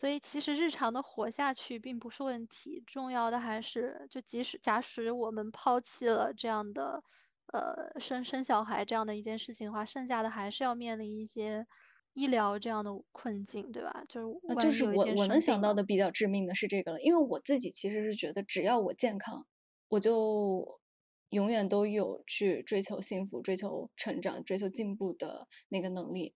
[0.00, 7.04] 所以其实日常的活下去并不是问题，重要的还是就即使假使我们抛弃了这样的
[7.52, 11.66] 呃生生小孩这样的一件事情的话，剩下的还是要面临一些
[12.14, 14.02] 医疗这样的困境，对吧？
[14.08, 19.46] 就是就是我我能想到的比较致命的是这个了，因为我自己其实是觉得，只要我健康，
[19.90, 20.80] 我就
[21.28, 26.34] 永远都有去追求幸福、追求成长、追求进步的那个能力。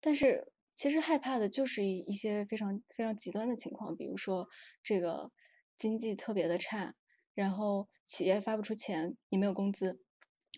[0.00, 4.48] 但是其实害怕的就是一一些非常非常极端的情况，比如说
[4.82, 5.30] 这个
[5.76, 6.94] 经济特别的差，
[7.34, 10.00] 然后企业发不出钱，你没有工资，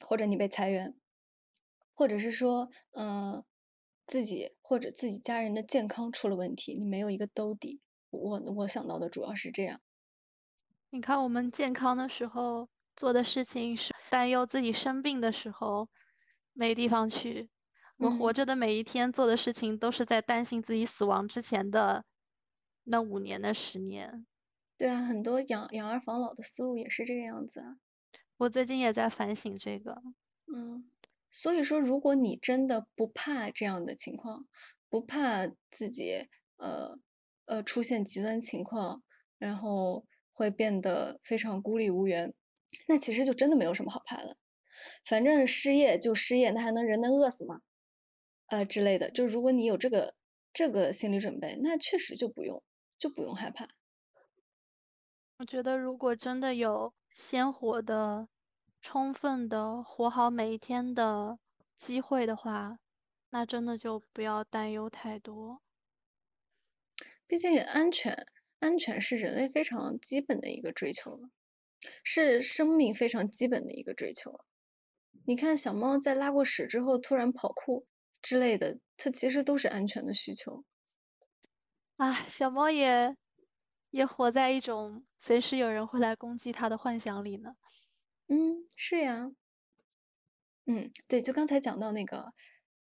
[0.01, 0.95] 或者你被裁员，
[1.95, 3.45] 或者是说，嗯、
[4.07, 7.81] 自己或者自己家人的健康出了问题，你没有一个兜底。
[8.11, 9.81] 我我想到的主要是这样。
[10.91, 15.89] 你看我们健康的时候做的事情是担忧自己生病的时候
[16.53, 17.51] 没地方去。
[18.05, 22.05] 我们活嗯着的每一天做的事情都是在担心自己死亡之前的
[22.85, 24.27] 那五年的十年。
[24.77, 27.79] 对啊，很多养养儿防老的思路也是这个样子啊。
[28.37, 30.03] 我最近也在反省这个。
[30.55, 30.91] 嗯，
[31.31, 34.47] 所以说，如果你真的不怕这样的情况，
[34.91, 36.99] 不怕自己呃
[37.47, 39.03] 呃出现极端情况，
[39.39, 42.35] 然后会变得非常孤立无援，
[42.89, 44.37] 那其实就真的没有什么好怕的。
[45.07, 47.63] 反正失业就失业，那还能人能饿死吗？
[48.55, 49.11] 呃之类的。
[49.11, 50.15] 就如果你有这个
[50.53, 52.63] 这个心理准备，那确实就不用
[52.97, 53.69] 就不用害怕。
[55.39, 58.29] 我觉得如果真的有鲜活的、
[58.81, 61.39] 充分的活好每一天的
[61.77, 62.79] 机会的话，
[63.31, 65.61] 那真的就不要担忧太多。
[67.27, 68.27] 毕竟安全，
[68.61, 71.21] 安全是人类非常基本的一个追求，
[72.05, 74.39] 是生命非常基本的一个追求。
[75.27, 77.87] 你看，小猫在拉过屎之后突然跑酷
[78.25, 80.65] 之类的，它其实都是安全的需求。
[81.99, 83.15] 啊，小猫也
[83.91, 87.57] 也活在一种随时有人会来攻击它的幻想里呢。
[88.29, 89.31] 嗯，是呀。
[90.65, 92.33] 嗯，对，就刚才讲到那个，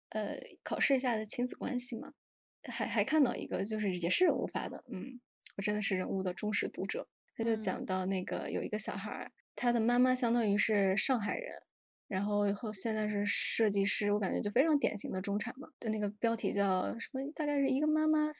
[0.08, 2.14] 呃，考试下的亲子关系嘛，
[2.62, 5.20] 还还看到一个，就是也是人物发的，嗯，
[5.58, 7.06] 我真的是人物的忠实读者。
[7.36, 11.62] 他就嗯讲到那个有一个小孩儿，他的妈妈相当于是上海人，
[12.08, 15.68] 然后以后现在是设计师，我感觉就非常典型的中产嘛。
[15.80, 17.20] 就那个标题叫什么？
[17.34, 18.32] 大概是一个妈妈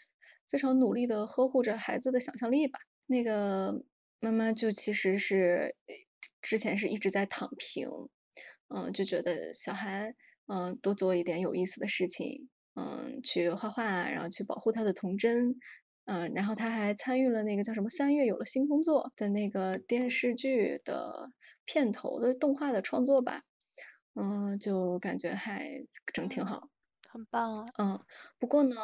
[0.49, 2.79] 非常努力的呵护着孩子的想象力吧。
[3.07, 3.83] 那个
[4.21, 5.77] 妈妈就其实是
[6.41, 7.89] 之前是一直在躺平，
[8.69, 10.15] 嗯，就觉得小孩
[10.47, 15.57] 嗯多做一点有意思的事情，嗯，去画画，然后去保护他的童真。
[16.07, 21.31] 嗯，然后他还参与了那个叫什么“三月有了新工作”的那个电视剧的
[21.65, 23.41] 片头的动画的创作吧，
[24.17, 26.69] 嗯，就感觉还整挺嗯好。
[27.11, 27.65] 很棒啊。
[27.79, 28.01] 嗯，
[28.39, 28.77] 不过呢，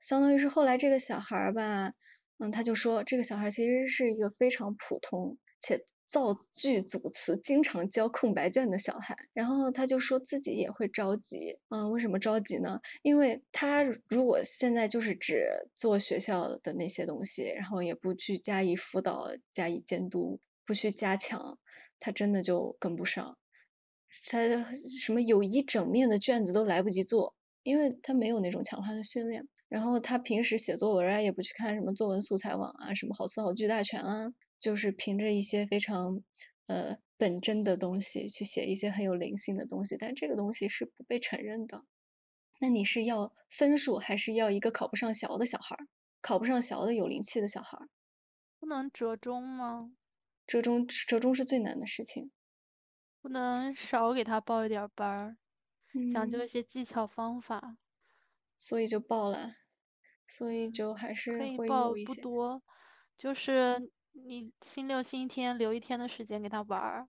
[0.00, 1.92] 相当于是后来这个小孩儿吧，
[2.38, 12.80] 嗯，他就说这个小孩儿其实是一个非常普通且造句组词经常交空白卷的小孩，然后他就说自己也会着急，嗯，为什么着急呢？
[13.02, 21.58] 因为他如如果现在就是只做学校的那些东西，然后也不去加以辅导、加以监督，不去加强，
[21.98, 23.37] 他真的就跟不上。
[24.26, 24.40] 他
[24.74, 29.46] 什么有一整面的卷子都来不及做，因为他没有那种强化的训练。
[29.68, 36.22] 然后他平时写作文啊，也不去看什么作文素材网啊，什么好词好句大全啊，就是凭着一些非常
[36.68, 41.84] 呃本真的东西去写一些很有灵性的东西，但这个东西是不被承认的。
[42.60, 45.86] 那你是要分数，还是要一个考不上小的小孩儿？
[46.22, 47.88] 考不上小的有灵气的小孩儿？
[48.58, 49.92] 不能折中吗？
[50.46, 52.30] 折中折中是最难的事情。
[53.20, 55.36] 不能少给他报一点儿班儿，
[56.12, 57.76] 讲究嗯一些技巧方法，
[58.56, 59.52] 所以就报了，
[60.26, 62.62] 所以就还可是会以报有一些，不多，
[63.16, 67.08] 就是你星六星天留一天的时间给他玩儿，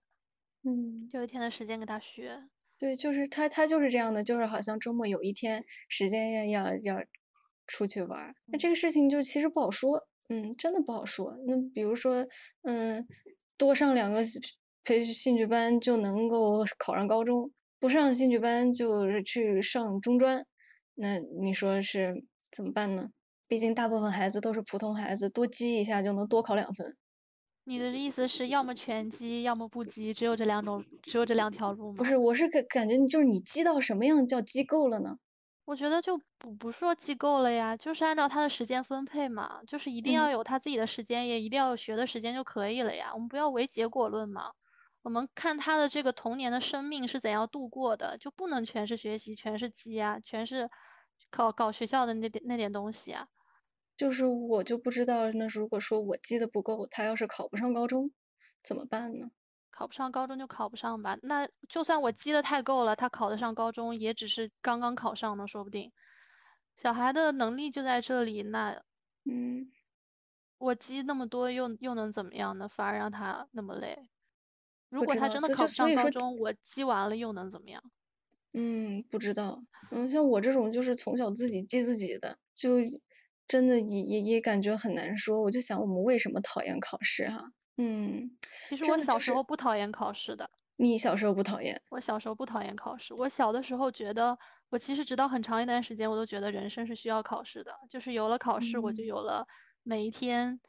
[0.62, 2.48] 嗯，留一天的时间给他学。
[2.78, 7.04] 对，就是他他就是这样的，就是好像周末有一天时间要要要
[7.66, 11.36] 出去玩儿，那这个事情就其实不好说，嗯，真的不好说。
[11.46, 12.26] 那比如说，
[12.62, 13.06] 嗯，
[13.58, 14.40] 多上两个兴
[14.84, 20.44] 培兴趣班就能够考上高中，不上兴趣班就是去上中专，
[20.94, 23.10] 那你说是怎么办呢？
[23.46, 26.96] 毕竟大部分孩子都是普通孩子，多积一下就能多考两分。
[27.64, 31.96] 你的意思是要么全积，要么不积，只有这两种，只有这两条路吗？
[31.96, 35.18] 不是，我是感感觉你就是你积到什么样叫积够了呢？
[35.66, 43.12] 我觉得就不不说机构了呀，就是按照他的时间分配嘛，就是一定要嗯有他自己的时间，也一定要有学的时间就可以了呀。
[43.14, 44.50] 我们不要唯结果论嘛，
[45.02, 50.70] 我们看他的这个童年的生命是怎样度过的，就不能全是学习，全是积啊，全是
[51.30, 53.26] 搞搞学校的那点那点东西啊。
[53.96, 58.10] 就是我就不知道，那如果说我积的不够，他要是考不上高中，
[58.62, 59.30] 怎么办呢？
[59.70, 65.90] 考不上高中就考不上吧，那就算我积的太够了，他考得上高中，也只是刚刚考上呢，说不定。
[66.76, 68.82] 小孩的能力就在这里，那
[69.24, 69.70] 嗯，
[70.58, 72.68] 我积那么多又又能怎么样呢？
[72.68, 74.08] 反而让他那么累。
[74.90, 77.82] 如果他真的考上高中，我记完了又能怎么样？
[78.52, 82.78] 嗯，不知道，嗯，像我这种就是从小自己记自己的，就
[83.46, 85.40] 真的也也也感觉很难说。
[85.42, 87.52] 我就想我们为什么讨厌考试哈？
[87.78, 88.36] 嗯，
[88.68, 93.14] 其实我小时候不讨厌考试的，你小时候不讨厌，我小时候不讨厌考试。
[93.14, 94.36] 我小的时候觉得，
[94.70, 97.72] 我其实直到很长一段时间，我都觉得人生是需要考试的。
[97.88, 99.46] 就是有了考试，我就嗯有了
[99.82, 100.60] 每一天，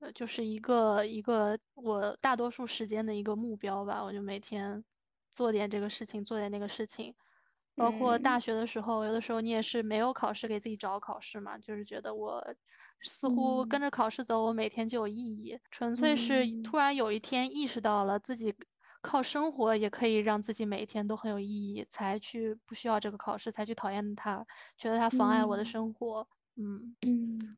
[0.00, 4.02] 呃，就是一个一个我大多数时间的一个目标吧。
[4.02, 4.84] 我就每天
[5.32, 7.14] 做点这个事情，做点那个事情。
[7.74, 12.42] 包括大嗯学的时候，有的时候你也是没有考试给自己找考试嘛，就是觉得我
[13.02, 15.58] 似乎跟嗯着考试走，我每天就有意义。
[15.70, 18.54] 纯粹是嗯突然有一天意识到了自己
[19.02, 24.44] 靠生活也可以让自己每一天都很有意义，才去不需要这个考试，才去讨厌它，
[24.78, 26.26] 觉得它妨碍我的嗯生活。
[26.56, 27.56] 嗯嗯，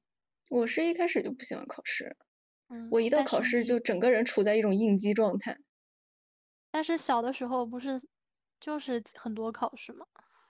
[0.51, 2.17] 我是一开始就不喜欢考试，
[2.69, 5.59] 嗯，我一到考试就整个人处在一种应激状态。
[6.71, 8.01] 但是小的时候不是
[8.61, 10.07] 就是很多考试吗？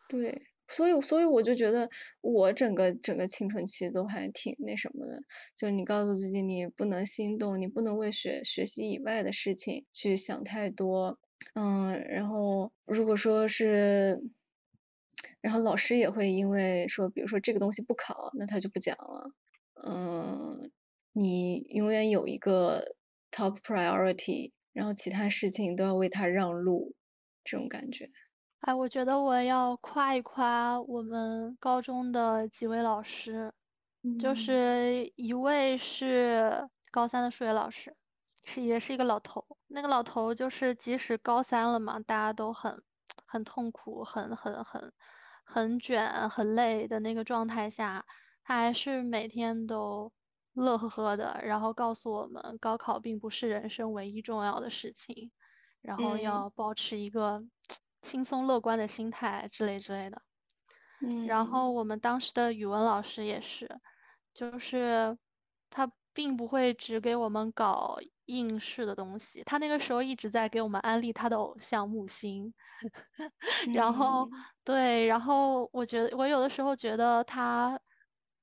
[0.08, 1.88] 对，所以所以我就觉得
[2.20, 5.22] 我整个整个青春期都还挺那什么的，
[5.54, 11.18] 就是你告诉自己你不能心动，你不能为学学习以外的事情去想太多，
[11.54, 14.20] 嗯，然后如果说是，
[15.40, 19.30] 然后老师也会因为说，比如说这个东西不考，那他就不讲了，
[19.84, 20.70] 嗯，
[21.12, 22.94] 你永远有一个
[23.30, 26.94] top priority，然后其他事情都要为他让路，
[27.42, 28.10] 这种感觉。
[28.60, 33.52] 哎，我觉得我要夸一夸我们高中的几位老师，
[34.20, 37.94] 就嗯是一位是高三的数学老师，
[38.44, 39.44] 是也是一个老头。
[39.68, 42.82] 那个老头就是即使高三了嘛，大家都很
[43.26, 44.92] 很痛苦、很很很
[45.44, 48.04] 很卷、很累的那个状态下，
[48.42, 50.10] 他还是每天都
[50.58, 55.32] 乐呵呵的，然后告诉我们，高考并不是人生唯一重要的事情，
[55.82, 57.42] 然后嗯要保持一个
[58.02, 60.22] 轻松乐观的心态之类之类的。
[61.00, 63.80] 嗯然嗯后我们当时的语文老师也是，
[64.34, 65.16] 就是
[65.70, 72.54] 他并不会只给我们搞应试的东西，他那个时候一直在给我们安利他的偶像木心。
[73.72, 77.80] 然后嗯对，然后我觉得我有的时候觉得他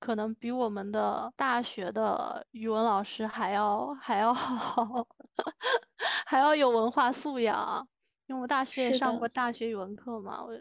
[0.06, 5.08] 可能比我们的大学的语文老师还要 还要好，
[6.28, 7.88] 还要有文化素养。
[8.28, 10.52] 因为我大学也上过大学语文课嘛，我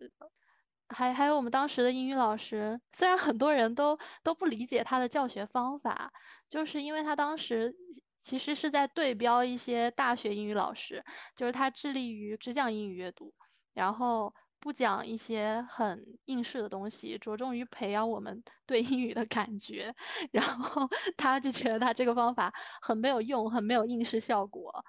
[0.88, 6.10] 还还有我们当时的英语老师，虽然很多人都都不理解他的教学方法，
[6.48, 7.74] 就是因为他当时
[8.22, 11.04] 其实是在对标一些大学英语老师，
[11.36, 13.34] 就是他致力于只讲英语阅读，
[13.74, 14.34] 然后
[14.64, 19.94] 不讲一些很应试的东西，着重于培养我们 对英语的感觉。
[20.32, 20.88] 然后
[21.18, 22.50] 他就觉得他这个方法
[22.80, 24.82] 很没有用，很没有应试效果。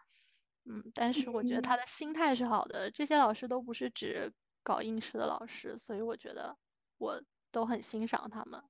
[0.64, 4.32] 嗯，但是我觉得他嗯的心态是好的，这些老师都不是只
[4.64, 6.56] 搞应试的老师，所以我觉得
[6.98, 7.22] 我
[7.52, 8.64] 都很欣赏他们，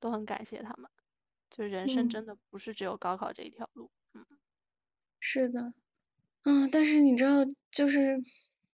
[0.00, 0.90] 都很感谢他们。
[1.48, 3.88] 就是人生嗯真的不是只有高考这一条路。
[4.14, 4.26] 嗯，
[5.20, 5.72] 是的，
[6.44, 7.30] 嗯，但是你知道，
[7.70, 8.18] 就是，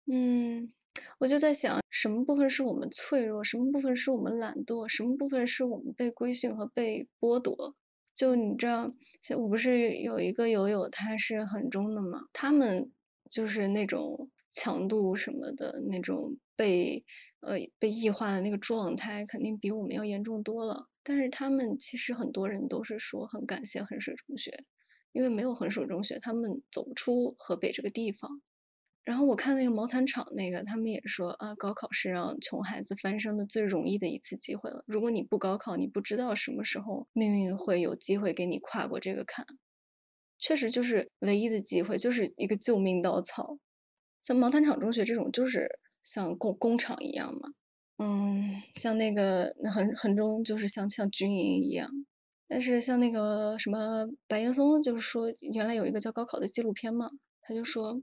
[0.05, 0.71] 嗯，
[1.19, 7.75] 我就在想，什么部分是我们脆弱，什么部分是我们懒惰，什么部分是我们被规训和被剥夺？
[8.15, 12.91] 就你知道，像我不是有一个友友，他是很中的嘛，他们
[13.29, 17.03] 就是那种强度什么的那种被
[17.39, 20.87] 呃被异化的那个状态，肯定比我们要严重多了。
[21.01, 24.63] 但是他们其实很多人都是说很感谢衡水中学，
[25.11, 28.41] 因为没有衡水中学，他们走不出河北这个地方。
[29.03, 34.83] 然后我看那个毛毯厂那个，他们也说啊，高考是让穷孩子翻身的最容易的一次机会了。
[34.87, 39.45] 如果你不高考，你不知道什么时候命运会有机会给你跨过这个坎。
[40.39, 43.57] 确实就是唯一的机会，就是一个救命稻草。
[44.21, 47.49] 像毛毯厂中学这种，就是像工工厂一样嘛。
[47.97, 51.89] 嗯，像那个那衡衡中就是像像军营一样。
[52.47, 57.09] 但是像那个什么白岩松，就是说原来有一个叫高考的纪录片嘛，
[57.41, 57.99] 他就说，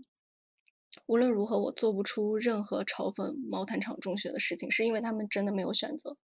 [1.07, 6.16] 无论如何我做不出任何嘲讽毛毯厂中学的事情，是因为他们真的没有选择。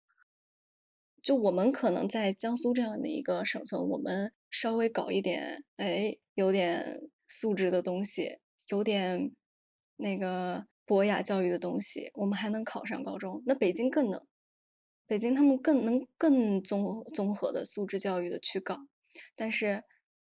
[1.23, 8.39] 就我们可能在江苏这样的一个省份，我们稍微搞一点，哎，有点素质的东西，
[8.69, 9.33] 有点
[9.97, 13.43] 那个博雅教育的东西，我们还能考上高中。
[13.47, 14.27] 那北京更能，
[15.07, 18.87] 北京他们更能更综综合的素质教育的去搞，
[19.35, 19.85] 但是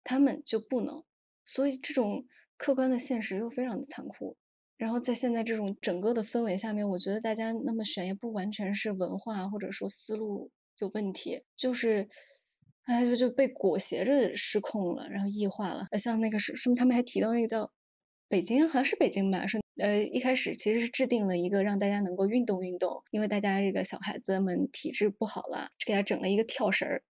[0.03, 1.05] 他们就不能，
[1.45, 2.27] 所以这种
[2.59, 4.37] 客观的现实又非常的残酷。
[4.77, 12.09] 然后在现在这种整个的氛围下面，我觉得大家那么选也不完全是文化或者说思路有问题，就是，
[12.85, 15.87] 哎，就就被裹挟着失控了，然后异化了。
[15.99, 17.73] 像那个是是不是他们还提到那个叫
[18.29, 19.45] 北京，好像是北京吧？
[19.47, 27.03] 是呃一开始其实是制定了一个让大家能够运动运动，因为大家这个小孩子们体质不好了，给他整了一个跳绳儿。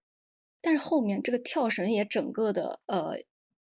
[0.63, 3.13] 但是后面这个跳绳也整个的呃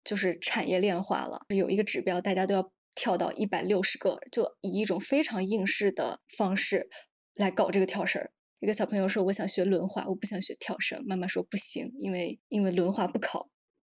[0.04, 6.88] 就是产业链化了，有一个指标，大家都要跳到一百六十个，就以一种非常应试的方式
[7.34, 8.30] 来搞这个跳绳儿。
[8.60, 13.48] 一个小朋友说：“我想学轮滑，我不想学跳绳。”妈妈说：“不行，因为因为轮滑不考。”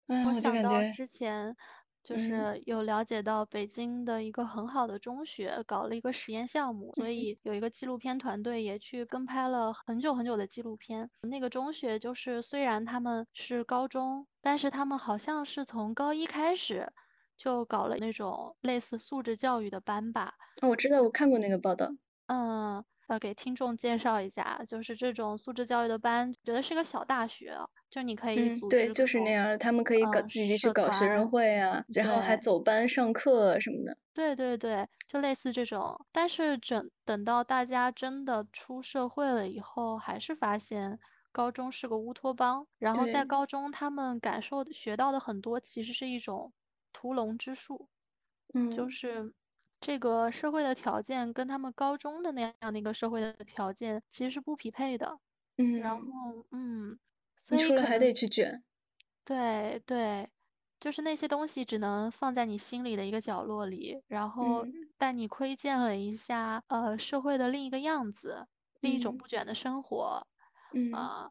[0.07, 1.55] 哎，我就感觉，之前
[2.03, 11.09] 就嗯是有了解到北京的一个很好的中学搞了一个实验项目，所嗯以有一个纪录片团队也去跟拍了很久很久的纪录片。
[11.30, 16.91] 那个中学就是虽然他们是高中，但是他们好像是从高一开始
[17.38, 20.34] 就搞了那种类似素质教育的班吧。
[20.62, 21.89] 哦，我知道，我看过那个报道。
[22.28, 32.38] 嗯，呃，给听众介绍一下，就是这种素质教育的班，觉得是个小大学啊，就你可以嗯，对，就是那样儿，他们可以搞呃自己去搞学生，会啊，然后还。
[32.38, 33.98] 走班上课什么的。
[34.14, 36.06] 对对对，就类似这种。
[36.12, 41.00] 但是整等到大家真的出社会了以后，还是发现
[41.34, 42.66] 高中是个乌托邦。
[42.80, 46.54] 然后在，高中，他们感受的学到的很多，其实是一种
[46.94, 47.90] 屠龙之术，
[48.54, 49.34] 嗯就嗯是
[49.82, 55.20] 这个社会的条件跟他们高中的那样的一个社会的条件其实是不匹配的。
[55.58, 57.00] 嗯然嗯后，嗯，
[57.50, 58.64] 你出来还得去卷。
[59.26, 60.30] 对对，
[60.80, 68.48] 就是那些东西只能放在你心里的一个角落里，然后嗯带你窥见了一下，呃，社会的另一个样子，
[68.80, 70.28] 另一种嗯不卷的生活。
[70.74, 71.30] 嗯啊、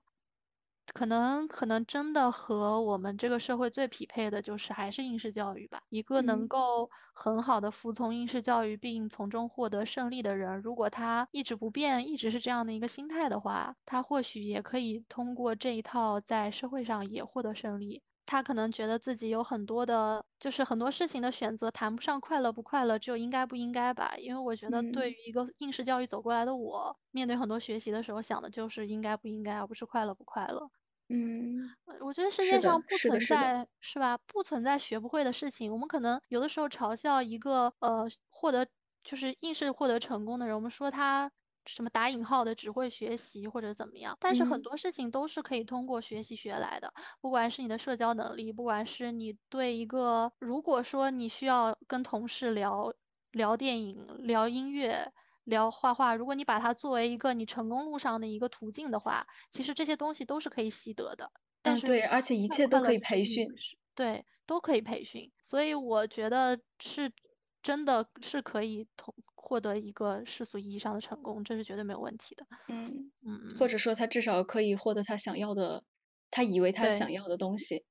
[0.95, 5.83] 可能可能真的和我们这个社会最匹配的就是还是应试教育吧。
[5.89, 18.03] 一个能嗯够很好的服从应试教育并从中获得胜利的人，如果他一直不变，一直是这样的一个心态的话，他或许也可以通过这一套在社会上也获得胜利。
[18.27, 24.15] 他可能觉得自己有很多的，就是很多事情的选择谈不上快乐不快乐，只有应该不应该吧。
[24.19, 30.71] 因为我觉得对嗯于一个应试教育走过来的我，面对很多学习的时候想的就是应该不应该，而不是快乐不快乐。
[31.09, 32.97] 嗯，呃我觉得世，界上不。
[32.97, 34.17] 存在，是吧？
[34.27, 35.71] 不存在学不会的事情。
[35.73, 38.67] 我们可能有的时候嘲笑一个呃获得
[39.05, 41.31] 就是应试获得成功的人，我们说他
[41.67, 46.93] 什么打引号的只会学习或者怎么样，但是很嗯多事情都是可以通过学习学来的。
[47.21, 52.93] 不管是你的社交能力，不管是你对一个，如果说你需要跟同事聊
[53.33, 55.13] 聊电影、聊音乐。
[55.47, 61.29] 聊画画，如果你把它作为一个你成功路上的一个途径的话，其实这些东西都是可以习得的。
[61.61, 63.45] 但嗯，是对，而且一切都可以培训。
[63.93, 65.29] 对，都可以培训。
[65.43, 67.13] 所以我觉得是
[67.61, 69.13] 真的是可以同
[69.45, 72.47] 获得一个世俗意义上的成功，这是绝对没有问题的。
[72.69, 75.83] 嗯，嗯嗯，或者说他至少可以获得他想要的，
[76.31, 77.85] 他以为他想要的东西。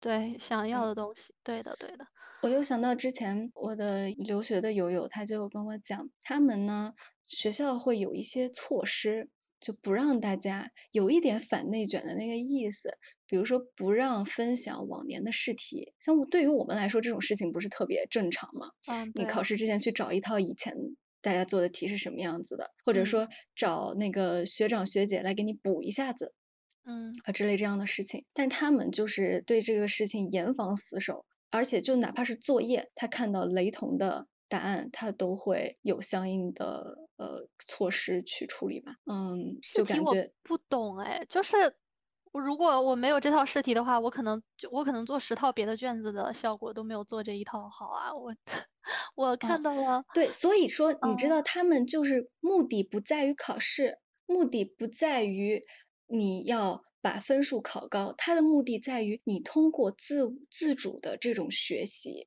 [0.00, 0.88] 对，想要嗯。
[0.88, 2.06] 的东西，对的对的。
[2.42, 6.92] 我又想到之前我的留学的友友，他就跟我讲，他们呢
[7.26, 9.30] 学校会有一些措施，
[9.64, 12.90] 就不让大家有一点反内卷的那个意思，
[13.26, 15.94] 比如说不让分享往年的试题。
[15.98, 18.68] 像对于我们来说，这种事情不是特别正常吗？
[18.88, 20.76] 嗯，你考，试之前去找一套以前
[21.22, 26.34] 大家做的题是什么样子的，或者嗯说找那个学长学姐来给你补一下子。
[26.86, 38.92] 嗯啊之类这样的事情，但是他们就是对这个事情严防死守，而且就哪怕是作业，他看到雷同的答案，他都会有相应的呃措施去处理吧。
[39.06, 41.56] 嗯，就感觉不懂哎，就是
[42.32, 48.14] 我如果我没有这套试题的话，我可能就我可能做十套别的卷子的效果都没有做这一套好啊。
[48.14, 48.34] 我
[49.16, 55.62] 我啊，看到了，对，所以说你知嗯道他们就是目的不在于考试，目的不在于
[56.06, 62.26] 你要把分数考高，他的目的在于你通过自自主的这种学习，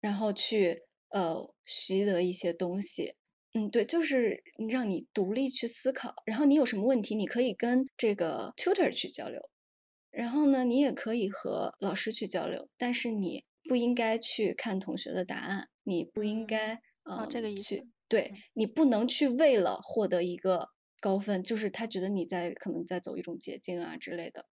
[0.00, 3.14] 然后去呃习得一些东西。
[3.54, 9.48] 嗯，对，就是让你独立去思考，然后你有什么问题，你可以跟这个 tutor 去交流，
[10.10, 16.74] 然后呢，你也可以和老师去交流，但是你不应该去看同学的答案，你不应嗯，该
[17.04, 18.42] 哦，这嗯个意思，去，对，嗯。
[18.54, 20.68] 你不能去为了获得一个
[21.00, 24.46] 高分，就是他觉得你在可能在走一种捷径啊之类的。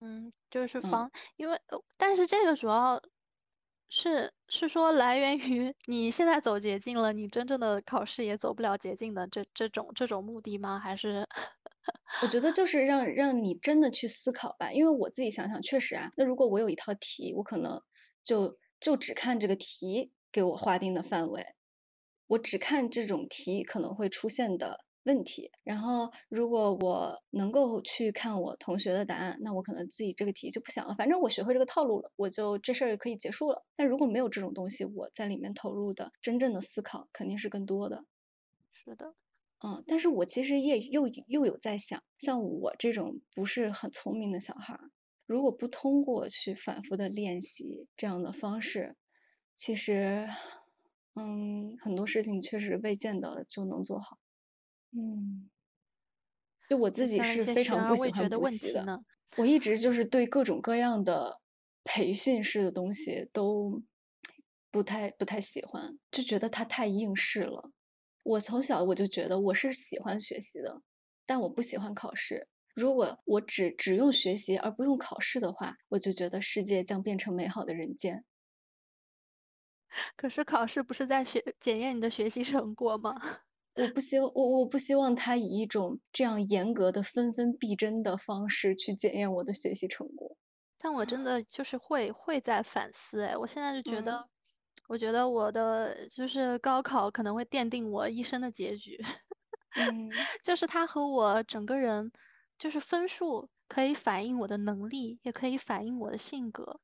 [0.00, 3.00] 嗯，就是嗯，防，因为呃，但是这个主要
[3.94, 10.78] 是是说来源于 你现在走捷径了，你真正的考试也走不了捷径的这这种这种目的吗？
[10.78, 11.28] 还是
[12.22, 17.82] 我觉得就是让让你真的去思考吧，因为我自己想想，确实啊，那如果我有一套题，我可能
[18.22, 21.44] 就就只看这个题给我划定的范围，
[22.28, 33.64] 我只看这种题可能会出现的问题，然后如果我能够去看我同学的答案，那我可能自己这个题就不想了，反正我学会这个套路了，我就这事儿可以结束了。
[33.74, 38.04] 但如果没有这种东西，我在里面投入的真正的思考肯定是更多的。
[38.72, 39.14] 是的，
[39.64, 44.90] 嗯，但是我其实也又又有在想，像我这种不是很聪明的小孩儿，
[45.26, 48.96] 如果不通过去反复的练习这样的方式，
[49.54, 50.26] 其实，
[51.14, 54.18] 嗯，很多事情确实未见得就能做好。
[54.92, 55.48] 嗯，
[56.68, 58.90] 就我自己是非常不喜欢补习的，
[59.36, 61.40] 我一直就是对各种各样的
[61.84, 63.82] 培训式的东西都
[64.70, 67.70] 不太不太喜欢，就觉得它太应试了。
[68.22, 70.82] 我从小我就觉得我是喜欢学习的，
[71.26, 72.48] 但我不喜欢考试。
[72.74, 78.24] 如果我只只用学习而不用考试的话，我就觉得世界将变成美好的人间。
[80.16, 83.12] 可是考试不是在学检验你的学习成果吗？
[83.74, 90.36] 我不希我我不希望他以一种这样严格的分分必争的方式去检验我的学习成果。
[90.78, 94.28] 但我真的就是会会在反思哎，我现在就觉嗯得，
[94.88, 98.98] 我觉得我的就是高考可能会奠定我一生的结局，
[99.76, 102.10] 嗯就是它和我整个人，
[102.58, 106.80] 就是分数可以反映我的能力，也可以反映我的性格。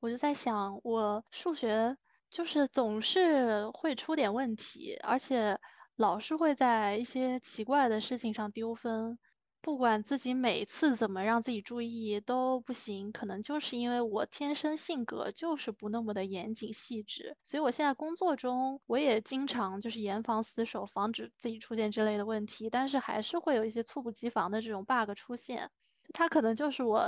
[0.00, 1.96] 我就在想，我数学
[2.30, 5.58] 就是总是会出点问题，而且
[5.96, 9.18] 老是会在一些奇怪的事情上丢分。
[9.62, 25.68] 不管自己每次怎么让自己注意都不行，可能就是因为我天生性格就是不那么的严谨细致，所以我现在工作中我也经常就是严防死守，防止自己出现这类的问题，但是还是会有一些猝不及防的这种 bug 出现，
[26.14, 27.04] 它可能就是我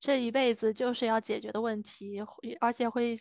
[0.00, 2.18] 这一辈子就是要解决的问题，
[2.60, 3.16] 而且会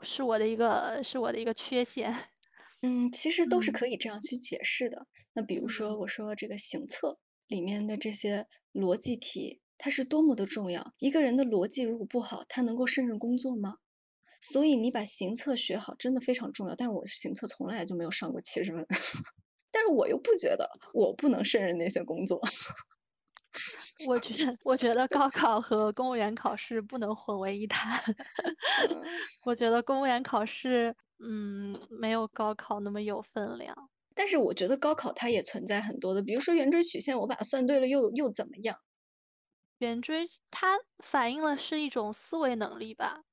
[0.00, 2.14] 是我的一个是我的一个缺陷。
[2.86, 5.06] 嗯，其实都是嗯可以这样去解释的。
[5.32, 7.18] 那比如说，嗯我说这个行测
[7.48, 10.92] 里面的这些逻辑题，它是多么的重要。
[10.98, 13.76] 一个人的逻辑如果不好，他能够胜任工作吗？
[14.38, 16.74] 所以你把行测学好真的非常重要。
[16.74, 18.86] 但是我行测从来就没有上过七十分，
[19.72, 22.38] 但是我又不觉得我不能胜任那些工作。
[24.06, 28.02] 我觉得，我觉得高考和公务员考试不能混为一谈。
[28.76, 29.10] 嗯
[29.44, 33.88] 我觉得公务员考试，嗯，没有高考那么有分量。
[34.16, 38.78] 但是我觉得高考它也存在很多的，比如说圆锥曲线，我把它算对了又又怎么样？
[39.80, 43.24] 圆锥它反映了是一种思维能力吧，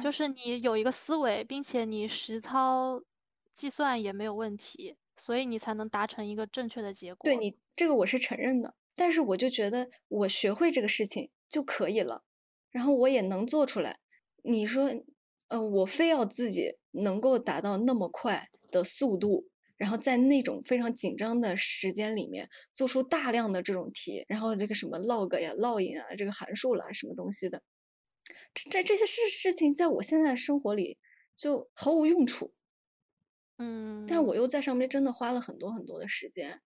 [0.00, 3.02] 就嗯是你有一个思维，并且你实操
[3.54, 7.24] 计算也没有问题，所以你才能达成一个正确的结果。
[7.24, 12.24] 对你这个我是承认的，但是我就觉得我学会这个事情就可以了，
[12.70, 13.98] 然后我也能做出来。
[14.42, 14.90] 你说，
[15.48, 27.62] 呃，我非要自己能够达到那么快的速度，然后在那种非常紧张的时间里面做出大量的这种题，然后这个什么 log 呀、log 啊，这个函数啦，什么东西的，
[28.52, 30.98] 这这这些事事情在我现在的生活里
[31.34, 32.52] 就毫无用处。
[33.58, 36.60] 嗯，但是我又在上面真的花了很多很多的时间，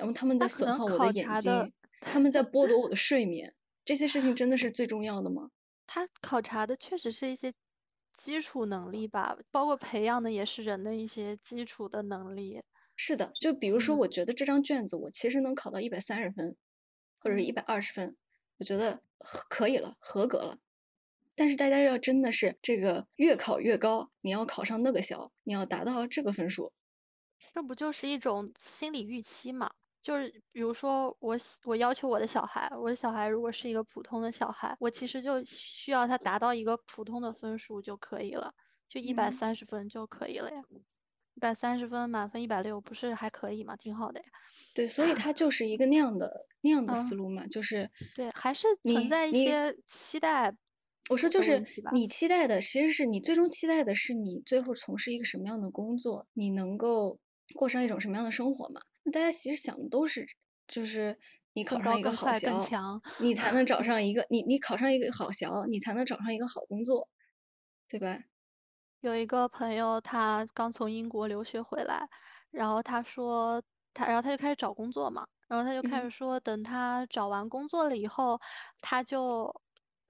[0.00, 5.50] 然后他们在损耗我的眼睛，他们在剥夺我的睡眠，这些事情真的是最重要的吗？
[5.86, 7.52] 他考察的确实是一些
[8.16, 12.62] 基础能力吧，包括培养的也是人的一些基础的能力。
[12.96, 16.56] 是的，就比如说，嗯我觉得这张卷子我其实能考到一百三十分，
[17.18, 18.16] 或者是一嗯百二十分，
[18.58, 20.58] 我觉得可以了，合格了。
[21.34, 26.72] 但是大家要真的是这个越考越高，你要考上那个校，你要达到这个分数，
[27.54, 29.72] 这不就是一种心理预期嘛？
[30.02, 38.52] 就是比如说我我要求我的小孩，我的小孩如果是一个普通的小孩，我其实就需要他达到一个普通的分数就可以了，
[38.88, 40.62] 就一百嗯三十分就可以了呀。
[41.34, 43.76] 一百三十分满分一百六，不是还可以吗？
[43.76, 44.26] 挺好的呀。
[44.74, 50.54] 对，所以他就是一个那样的那样的思嗯路嘛，就是对，还是存在一些期待
[51.08, 51.64] 我说就是。
[51.92, 57.18] 你期待的，其实是你最终期待的是你最后从事一个什么样的工作，你能够
[57.54, 58.80] 过上一种什么样的生活嘛？
[59.04, 60.26] 那大家其实想的都是，
[60.66, 61.16] 就是
[61.54, 62.72] 你考、上一个好学校，
[63.18, 67.08] 你才能找上一个你你考上一个好学校，你才能找上一个好工作，
[67.88, 68.24] 对吧？
[69.00, 72.06] 有一个朋友，他刚从英国留学回来，
[72.50, 73.62] 然后他说
[73.94, 78.38] 他，然后他就开始找工作嘛，然后他就开嗯始说，等他找完工作了以后，
[78.80, 79.62] 他就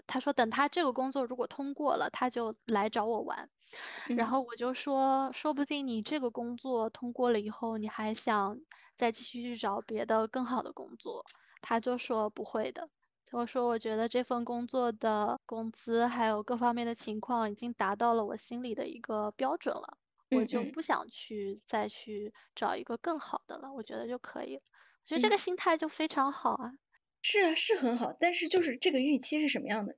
[0.09, 3.49] 他说等他这个工作如果通过了，他就来找我玩。
[4.15, 8.59] 然嗯后我就说，说不定你这个工作通过了以后，你还想
[8.97, 11.25] 再继续去找别的更好的工作。
[11.63, 12.89] 他就说不会的。
[13.33, 19.99] 我说，我觉得这份工作的工资还有各方面的情况已经达到了我心里的一个标准了，
[20.31, 24.63] 我就不想去再去找一个更好的了，我觉得就可以了。
[25.05, 26.73] 我觉得这嗯个心态就非常好啊。
[27.23, 29.97] 是啊，是很好，但是就是这个预期是什么样的？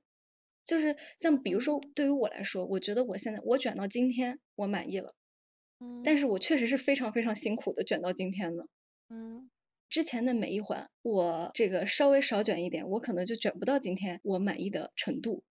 [0.65, 5.13] 就是像比如说嗯对于我来说，我觉得我现在我卷到今天我满意了，
[6.03, 8.67] 但嗯是我确实是非常非常辛苦的卷到今天的。
[9.09, 9.49] 嗯
[9.89, 15.43] 之前的每一环，我这个稍微少卷一点，我可能就卷不到今天我满意的程度。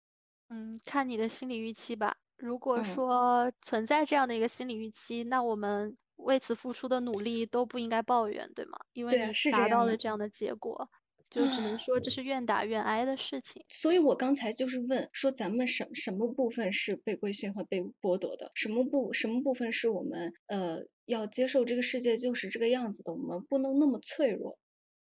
[0.48, 2.16] 嗯，看你的心理预期吧。
[2.38, 8.76] 如果嗯说存在这样的一个心理预期，那我们为此付出的努力都不应该抱怨，对吗？
[8.94, 10.90] 因为你达是这样的到了这样的结果，
[11.35, 13.64] 就只能啊说这是愿打愿挨的事情。
[13.68, 18.51] 所以我刚才就是问说，咱们什什么部分是被规训和被剥夺的？
[18.55, 23.12] 什么部什么部分是我们呃要接受这个世界就是这个样子的？
[23.12, 24.59] 我们不能那么脆弱。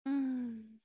[0.05, 0.79] 嗯，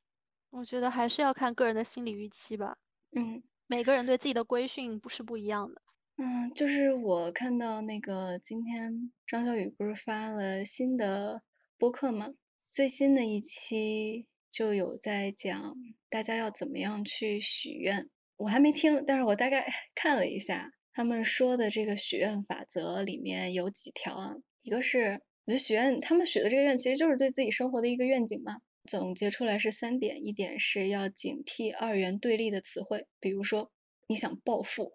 [0.51, 2.79] 我觉得还是要看个人的心理预期吧。
[3.17, 5.83] 嗯每个人对自己的规训不是不一样的。
[6.17, 11.43] 嗯，就是我看到那个今天张小雨不是发了新的
[11.79, 12.35] 播客吗？
[12.59, 15.75] 最新的一期就有在讲
[16.11, 18.09] 大家要怎么样去许愿。
[18.37, 28.59] 我还没听，但是我大概 看了一下他们说的这个许愿法则里面有几条啊，一个是我觉得许愿，他们许的这个愿其实就是对自己生活的一个愿景嘛。
[28.85, 33.71] 总结出来是三点，一点是要警惕二元对立的词汇，比如说
[34.09, 34.95] 你想暴富，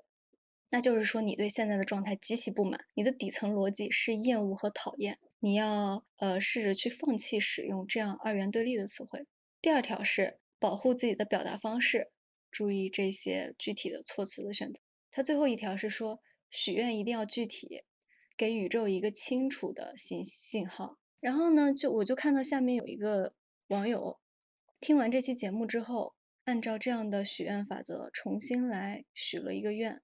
[0.70, 9.26] 那就是说你对现在的状态极其不满，你的底层逻辑是厌恶和讨厌，你要呃试着去放弃使用这样二元对立的词汇。
[9.68, 12.10] 第二条是保护自己的表达方式，
[12.50, 14.80] 注意这些具体的措辞的选择。
[15.12, 17.84] 他最后一条是说，许愿一定要具体，
[18.38, 20.98] 给宇宙一个清楚的信信号。
[21.20, 23.36] 然后呢，就我就看到下面有一个
[23.68, 24.22] 网友
[24.80, 26.16] 听完这期节目之后，
[26.46, 30.02] 按照这样的许愿法则重新来许了一个愿。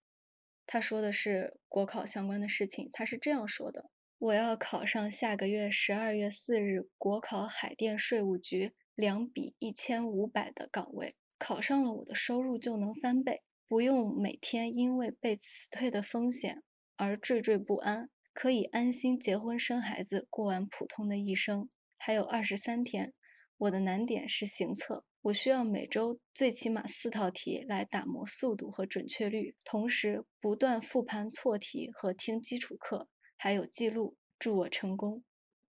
[0.68, 16.64] 他说的是国考相关的事情，他是这样说的：我要考上下个月十二月四日国考海淀税务局两笔一千五百的岗位，考上了我的收入就能翻倍，不用每天因为被辞退的风险
[16.96, 18.10] 而惴惴不安。
[18.34, 21.70] 可以安心结婚生孩子，过完普通的一生。
[21.98, 23.14] 还有二十三天，
[23.58, 34.18] 我的难点是行测，我需要每周最起码四套题来打磨速度和准确率，同时不断复盘错题和听基础课，还有记录。
[34.40, 35.24] 祝我成功！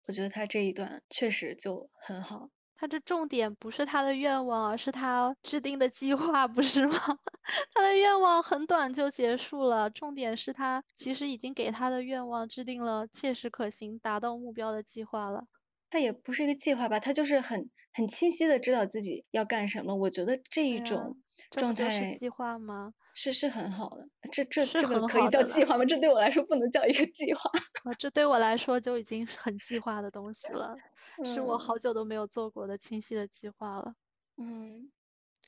[0.05, 2.51] 我觉得他这一段确实就很好。
[2.81, 6.97] 他这重点不是他的愿望，而是他制定的计划，不是吗？
[7.75, 15.43] 他的愿望很短就结束了，重点是他其实已经给他的愿望制定了切实可行、达到目标的计划了。
[15.91, 19.95] 他也不是一个计划吧，他就是很很清晰的知道自己要干什么。
[19.95, 21.15] 我觉得这一种
[21.51, 22.93] 状态是，计划吗？
[23.13, 24.07] 是是很好的。
[24.31, 25.85] 这这这个可以叫计划吗？
[25.85, 27.41] 这对我来说不能叫一个计划。
[27.99, 30.75] 这对我来说就已经很计划的东西了。
[31.23, 33.95] 是我好久都没有做过的清晰的计划了。
[34.37, 34.91] 嗯，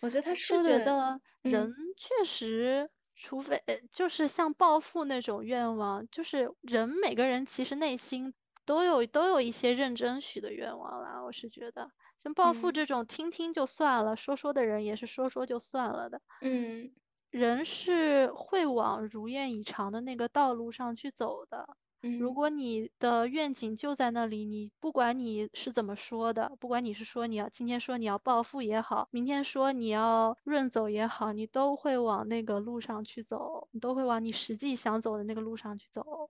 [0.02, 3.62] 我觉得他说的，觉得人确实，除非
[3.92, 8.34] 就是像暴富那种愿望，就是人每个人其实内心
[8.66, 11.24] 都有都有一些认真许的愿望啦。
[11.24, 11.90] 我是觉得，
[12.22, 16.22] 像暴富这种听听就算了，说说的人也是说说就算了的。
[16.42, 16.94] 嗯，
[17.32, 21.78] 人是会往如愿以偿的那个道路上去走的。
[22.20, 36.30] 如果你的愿景就在那里，你不管你是怎么说的，不管你是说你要今天说你要暴富也好，明天说你要润走也好，你都会往那个路上去走，你都会往你实际想走的那个路上去走。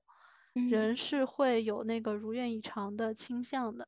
[0.70, 3.88] 人是会有那个如愿以偿的倾向的。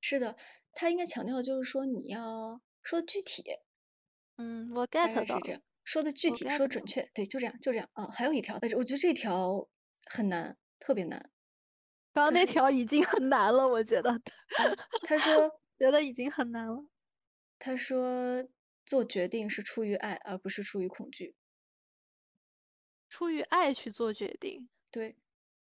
[0.00, 0.34] 是的，
[0.72, 3.42] 他应该强调就是说你要说具体。
[4.38, 5.36] 嗯，我 get 到。
[5.36, 7.86] 是这样，说的具体，说准确，对，就这样，就这样。
[7.92, 9.68] 啊，还有一条，我觉得这条
[10.06, 10.56] 很难。
[10.80, 11.30] 特别难，
[12.12, 14.20] 刚刚那条已经很难了，我觉得。
[15.06, 16.84] 他 说，觉得已经很难了。
[17.58, 18.48] 他说，
[18.84, 21.36] 做决定是出于爱，而不是出于恐惧。
[23.08, 25.16] 出于爱去做决定，对，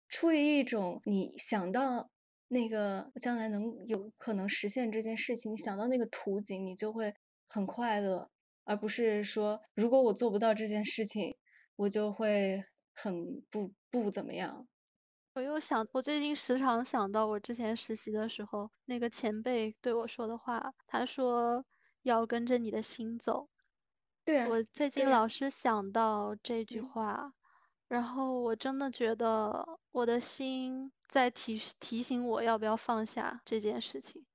[0.08, 2.10] 出于一种你想到
[2.48, 7.14] 那个将来能有可能实现这件事情，你想到那个图景，你就会
[7.48, 8.30] 很快乐，
[8.64, 11.36] 而不是说如果我做不到这件事情，
[11.76, 12.62] 我就会
[12.94, 14.68] 很不不怎么样。
[15.38, 20.74] 我又想，我最近时常想到我之前实习的时候，那个前辈对我说的话。
[20.84, 21.64] 他说
[22.02, 23.48] 要跟着你的心走。
[24.24, 24.48] 对啊。
[24.50, 27.32] 我最近老是想到这句话，
[27.86, 34.26] 然后我真的觉得我的心在提提醒我要不要放下这件事情，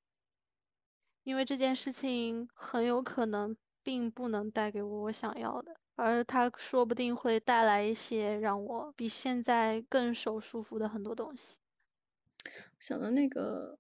[1.23, 5.75] 因为这件事情很有可能并不能带给我我想要的。
[5.95, 11.59] 而它说不定会带来一些让我比现在更受束缚的很多东西。
[12.79, 13.77] 想到那个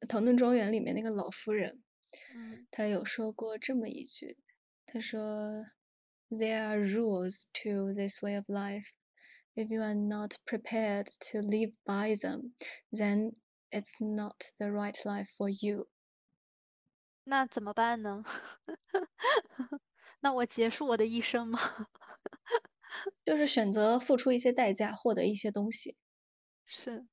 [0.06, 1.82] 《唐顿庄园》里面那个老夫人，
[2.34, 4.38] 嗯，她有说过这么一句，
[4.86, 5.66] 她说
[6.30, 8.94] ：“There are rules to this way of life.
[9.54, 12.54] If you are not prepared to live by them,
[12.90, 13.34] then
[13.70, 15.88] it's not the right life for you.”
[17.24, 18.24] 那怎么办呢？
[20.20, 21.58] 那我结束我的一生吗？
[23.24, 25.96] 就是选择付出一些代价，获得一些东西。
[26.66, 27.06] 是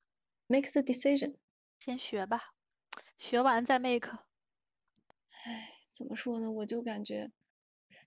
[0.46, 1.36] ，make the decision。
[1.78, 2.54] 先学吧，
[3.18, 4.08] 学完再 make。
[5.44, 6.50] 唉，怎么说呢？
[6.50, 7.32] 我就感觉，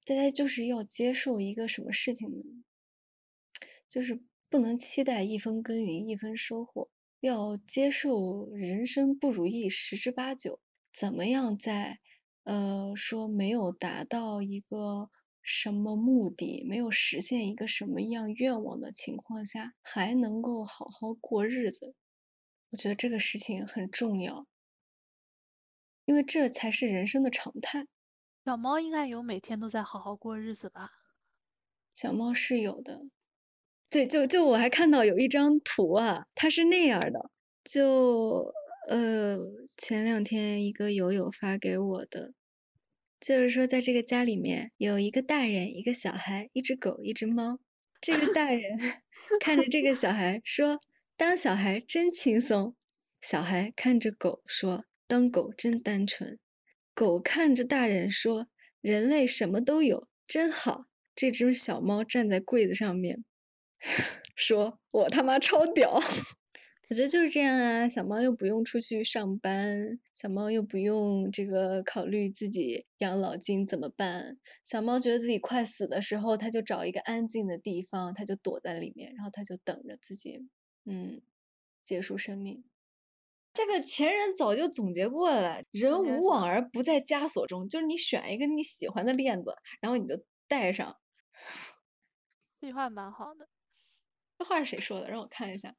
[0.05, 2.63] 大家就是要接受一个什么事情呢？
[3.87, 6.89] 就是不能期待一分耕耘一分收获，
[7.21, 10.61] 要接受人生不如意十之八九。
[10.91, 12.01] 怎么样在？
[12.43, 15.09] 呃，说没有达到一个
[15.43, 21.93] 什么目的，没有实现一个什么样愿望的情况下，还能够好好过日子，
[22.71, 24.47] 我觉得这个事情很重要，
[26.05, 27.85] 因为这才是人生的常态。
[28.43, 30.89] 小猫应该有每天都在好好过日子吧？
[31.93, 33.03] 小猫是有的，
[33.87, 37.29] 对，就就我还看到有一张图啊，它是那样的，
[37.63, 38.51] 就。
[38.87, 39.37] 呃，
[39.77, 42.33] 前两天一个友友发给我的，
[43.19, 47.59] 就是说在这个家里面有一个大人、一个小孩、一只狗、一只猫。
[48.01, 48.79] 这个大人
[49.39, 50.79] 看着这个小孩说
[51.15, 52.75] ：“当小孩真轻松。”
[53.21, 56.39] 小孩看着狗说：“当狗真单纯。”
[56.95, 58.47] 狗看着大人说
[58.81, 63.23] ：“人类什么都有，真好。”这只小猫站在柜子上面，
[64.35, 66.01] 说：“我他妈超屌！”
[66.91, 74.37] 我觉得就是这样啊，小猫又不用出去上班，小猫又不用这个考虑自己养老金怎么办。
[74.61, 80.49] 小猫觉得自己快死的时候，它就找一个安静的地方，它就躲在里面，然后它就等着自己，
[80.83, 81.21] 嗯，
[81.81, 82.65] 结束生命。
[83.53, 90.97] 这个前人早就总结过了，人无往而不在枷锁中，就是你选一个你喜欢的链子，然后你就戴上。
[92.59, 93.47] 这句话蛮好的，
[94.37, 95.09] 这话是谁说的？
[95.09, 95.73] 让我看一下。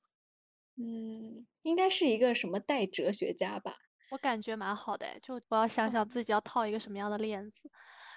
[0.85, 3.77] 嗯，应该是一个什么代哲学家吧？
[4.11, 7.71] 我感觉蛮好的，就我要想想自己要套一个什么样的链子。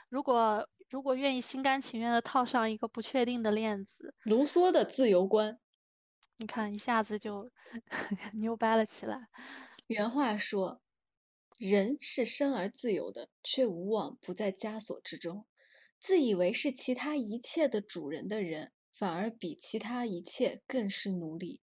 [0.09, 5.59] 如果如果愿意心甘情愿的套上一个不确定的链子，卢梭的自由观，
[6.37, 7.49] 你看一下子就
[8.33, 9.29] 牛掰了起来。
[9.87, 10.81] 原话说
[11.57, 15.45] ：“人是生而自由的，却无往不在枷锁之中。
[15.99, 21.61] 自以为是其他一切的主人的人，反而比其他一切更是奴隶。”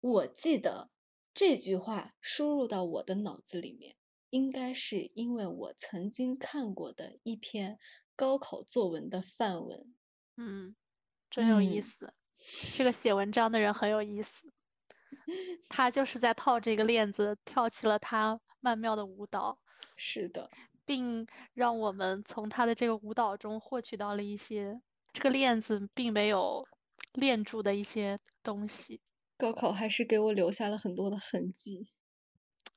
[0.00, 0.90] 我记得
[1.34, 3.96] 这句话输入到我的脑子里面，
[4.30, 7.78] 应该是因为我曾经看过的一篇
[8.16, 9.94] 高考作文的范文。
[10.36, 10.74] 嗯，
[11.30, 12.14] 真有意思。
[12.76, 14.50] 这个写文章的人很有意思，
[15.68, 19.60] 他就是在套这个链子，跳起了他曼妙的舞蹈。
[19.96, 20.50] 是的，
[20.86, 24.80] 并让我们从他的这个舞蹈中获取到了一些
[25.12, 26.66] 这个链子并没有
[27.12, 29.02] 链住的一些东西。
[29.40, 31.86] 高考还是给我留下了很多的痕迹，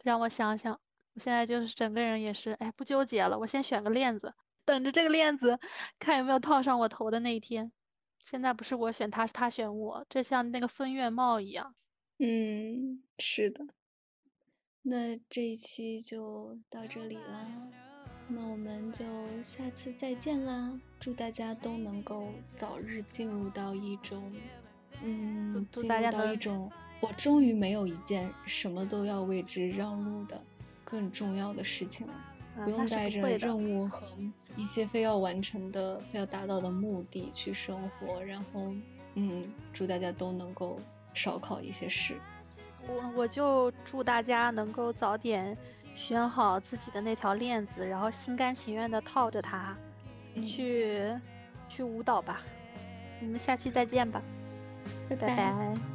[0.01, 0.73] 让我想想，
[1.13, 4.33] 我现在就是整个人也是，哎，不纠结了，我先选个链子，
[4.63, 5.59] 等着这个链子
[5.99, 7.73] 看有没有套上我头的那一天。
[8.31, 11.75] 现在不是我选他，是他选我，这像那个分院帽一样。
[12.19, 13.65] 嗯，是的。
[14.83, 17.69] 那这一期就到这里了，
[18.29, 19.03] 那我们就
[19.43, 20.79] 下次再见啦！
[20.99, 24.33] 祝大家都能够早日进入到一种。
[25.03, 30.41] 嗯，进入到一种，我终于没有一件什么都要为之让路的
[30.83, 32.13] 更重要的事情了，
[32.63, 34.07] 不用带着任务和
[34.55, 38.23] 一些非要完成的、非要达到的目的去生活。
[38.23, 38.73] 然后，
[39.15, 40.79] 嗯，祝大家都能够
[41.13, 42.15] 少考一些试。
[42.87, 45.57] 我我就祝大家能够早点
[45.95, 49.77] 选好自己的那条链子，然后心甘情愿的套着它，
[50.35, 51.13] 去
[51.69, 52.41] 去舞蹈吧。
[53.21, 54.21] 你们下期再见吧。
[55.15, 55.92] 拜拜。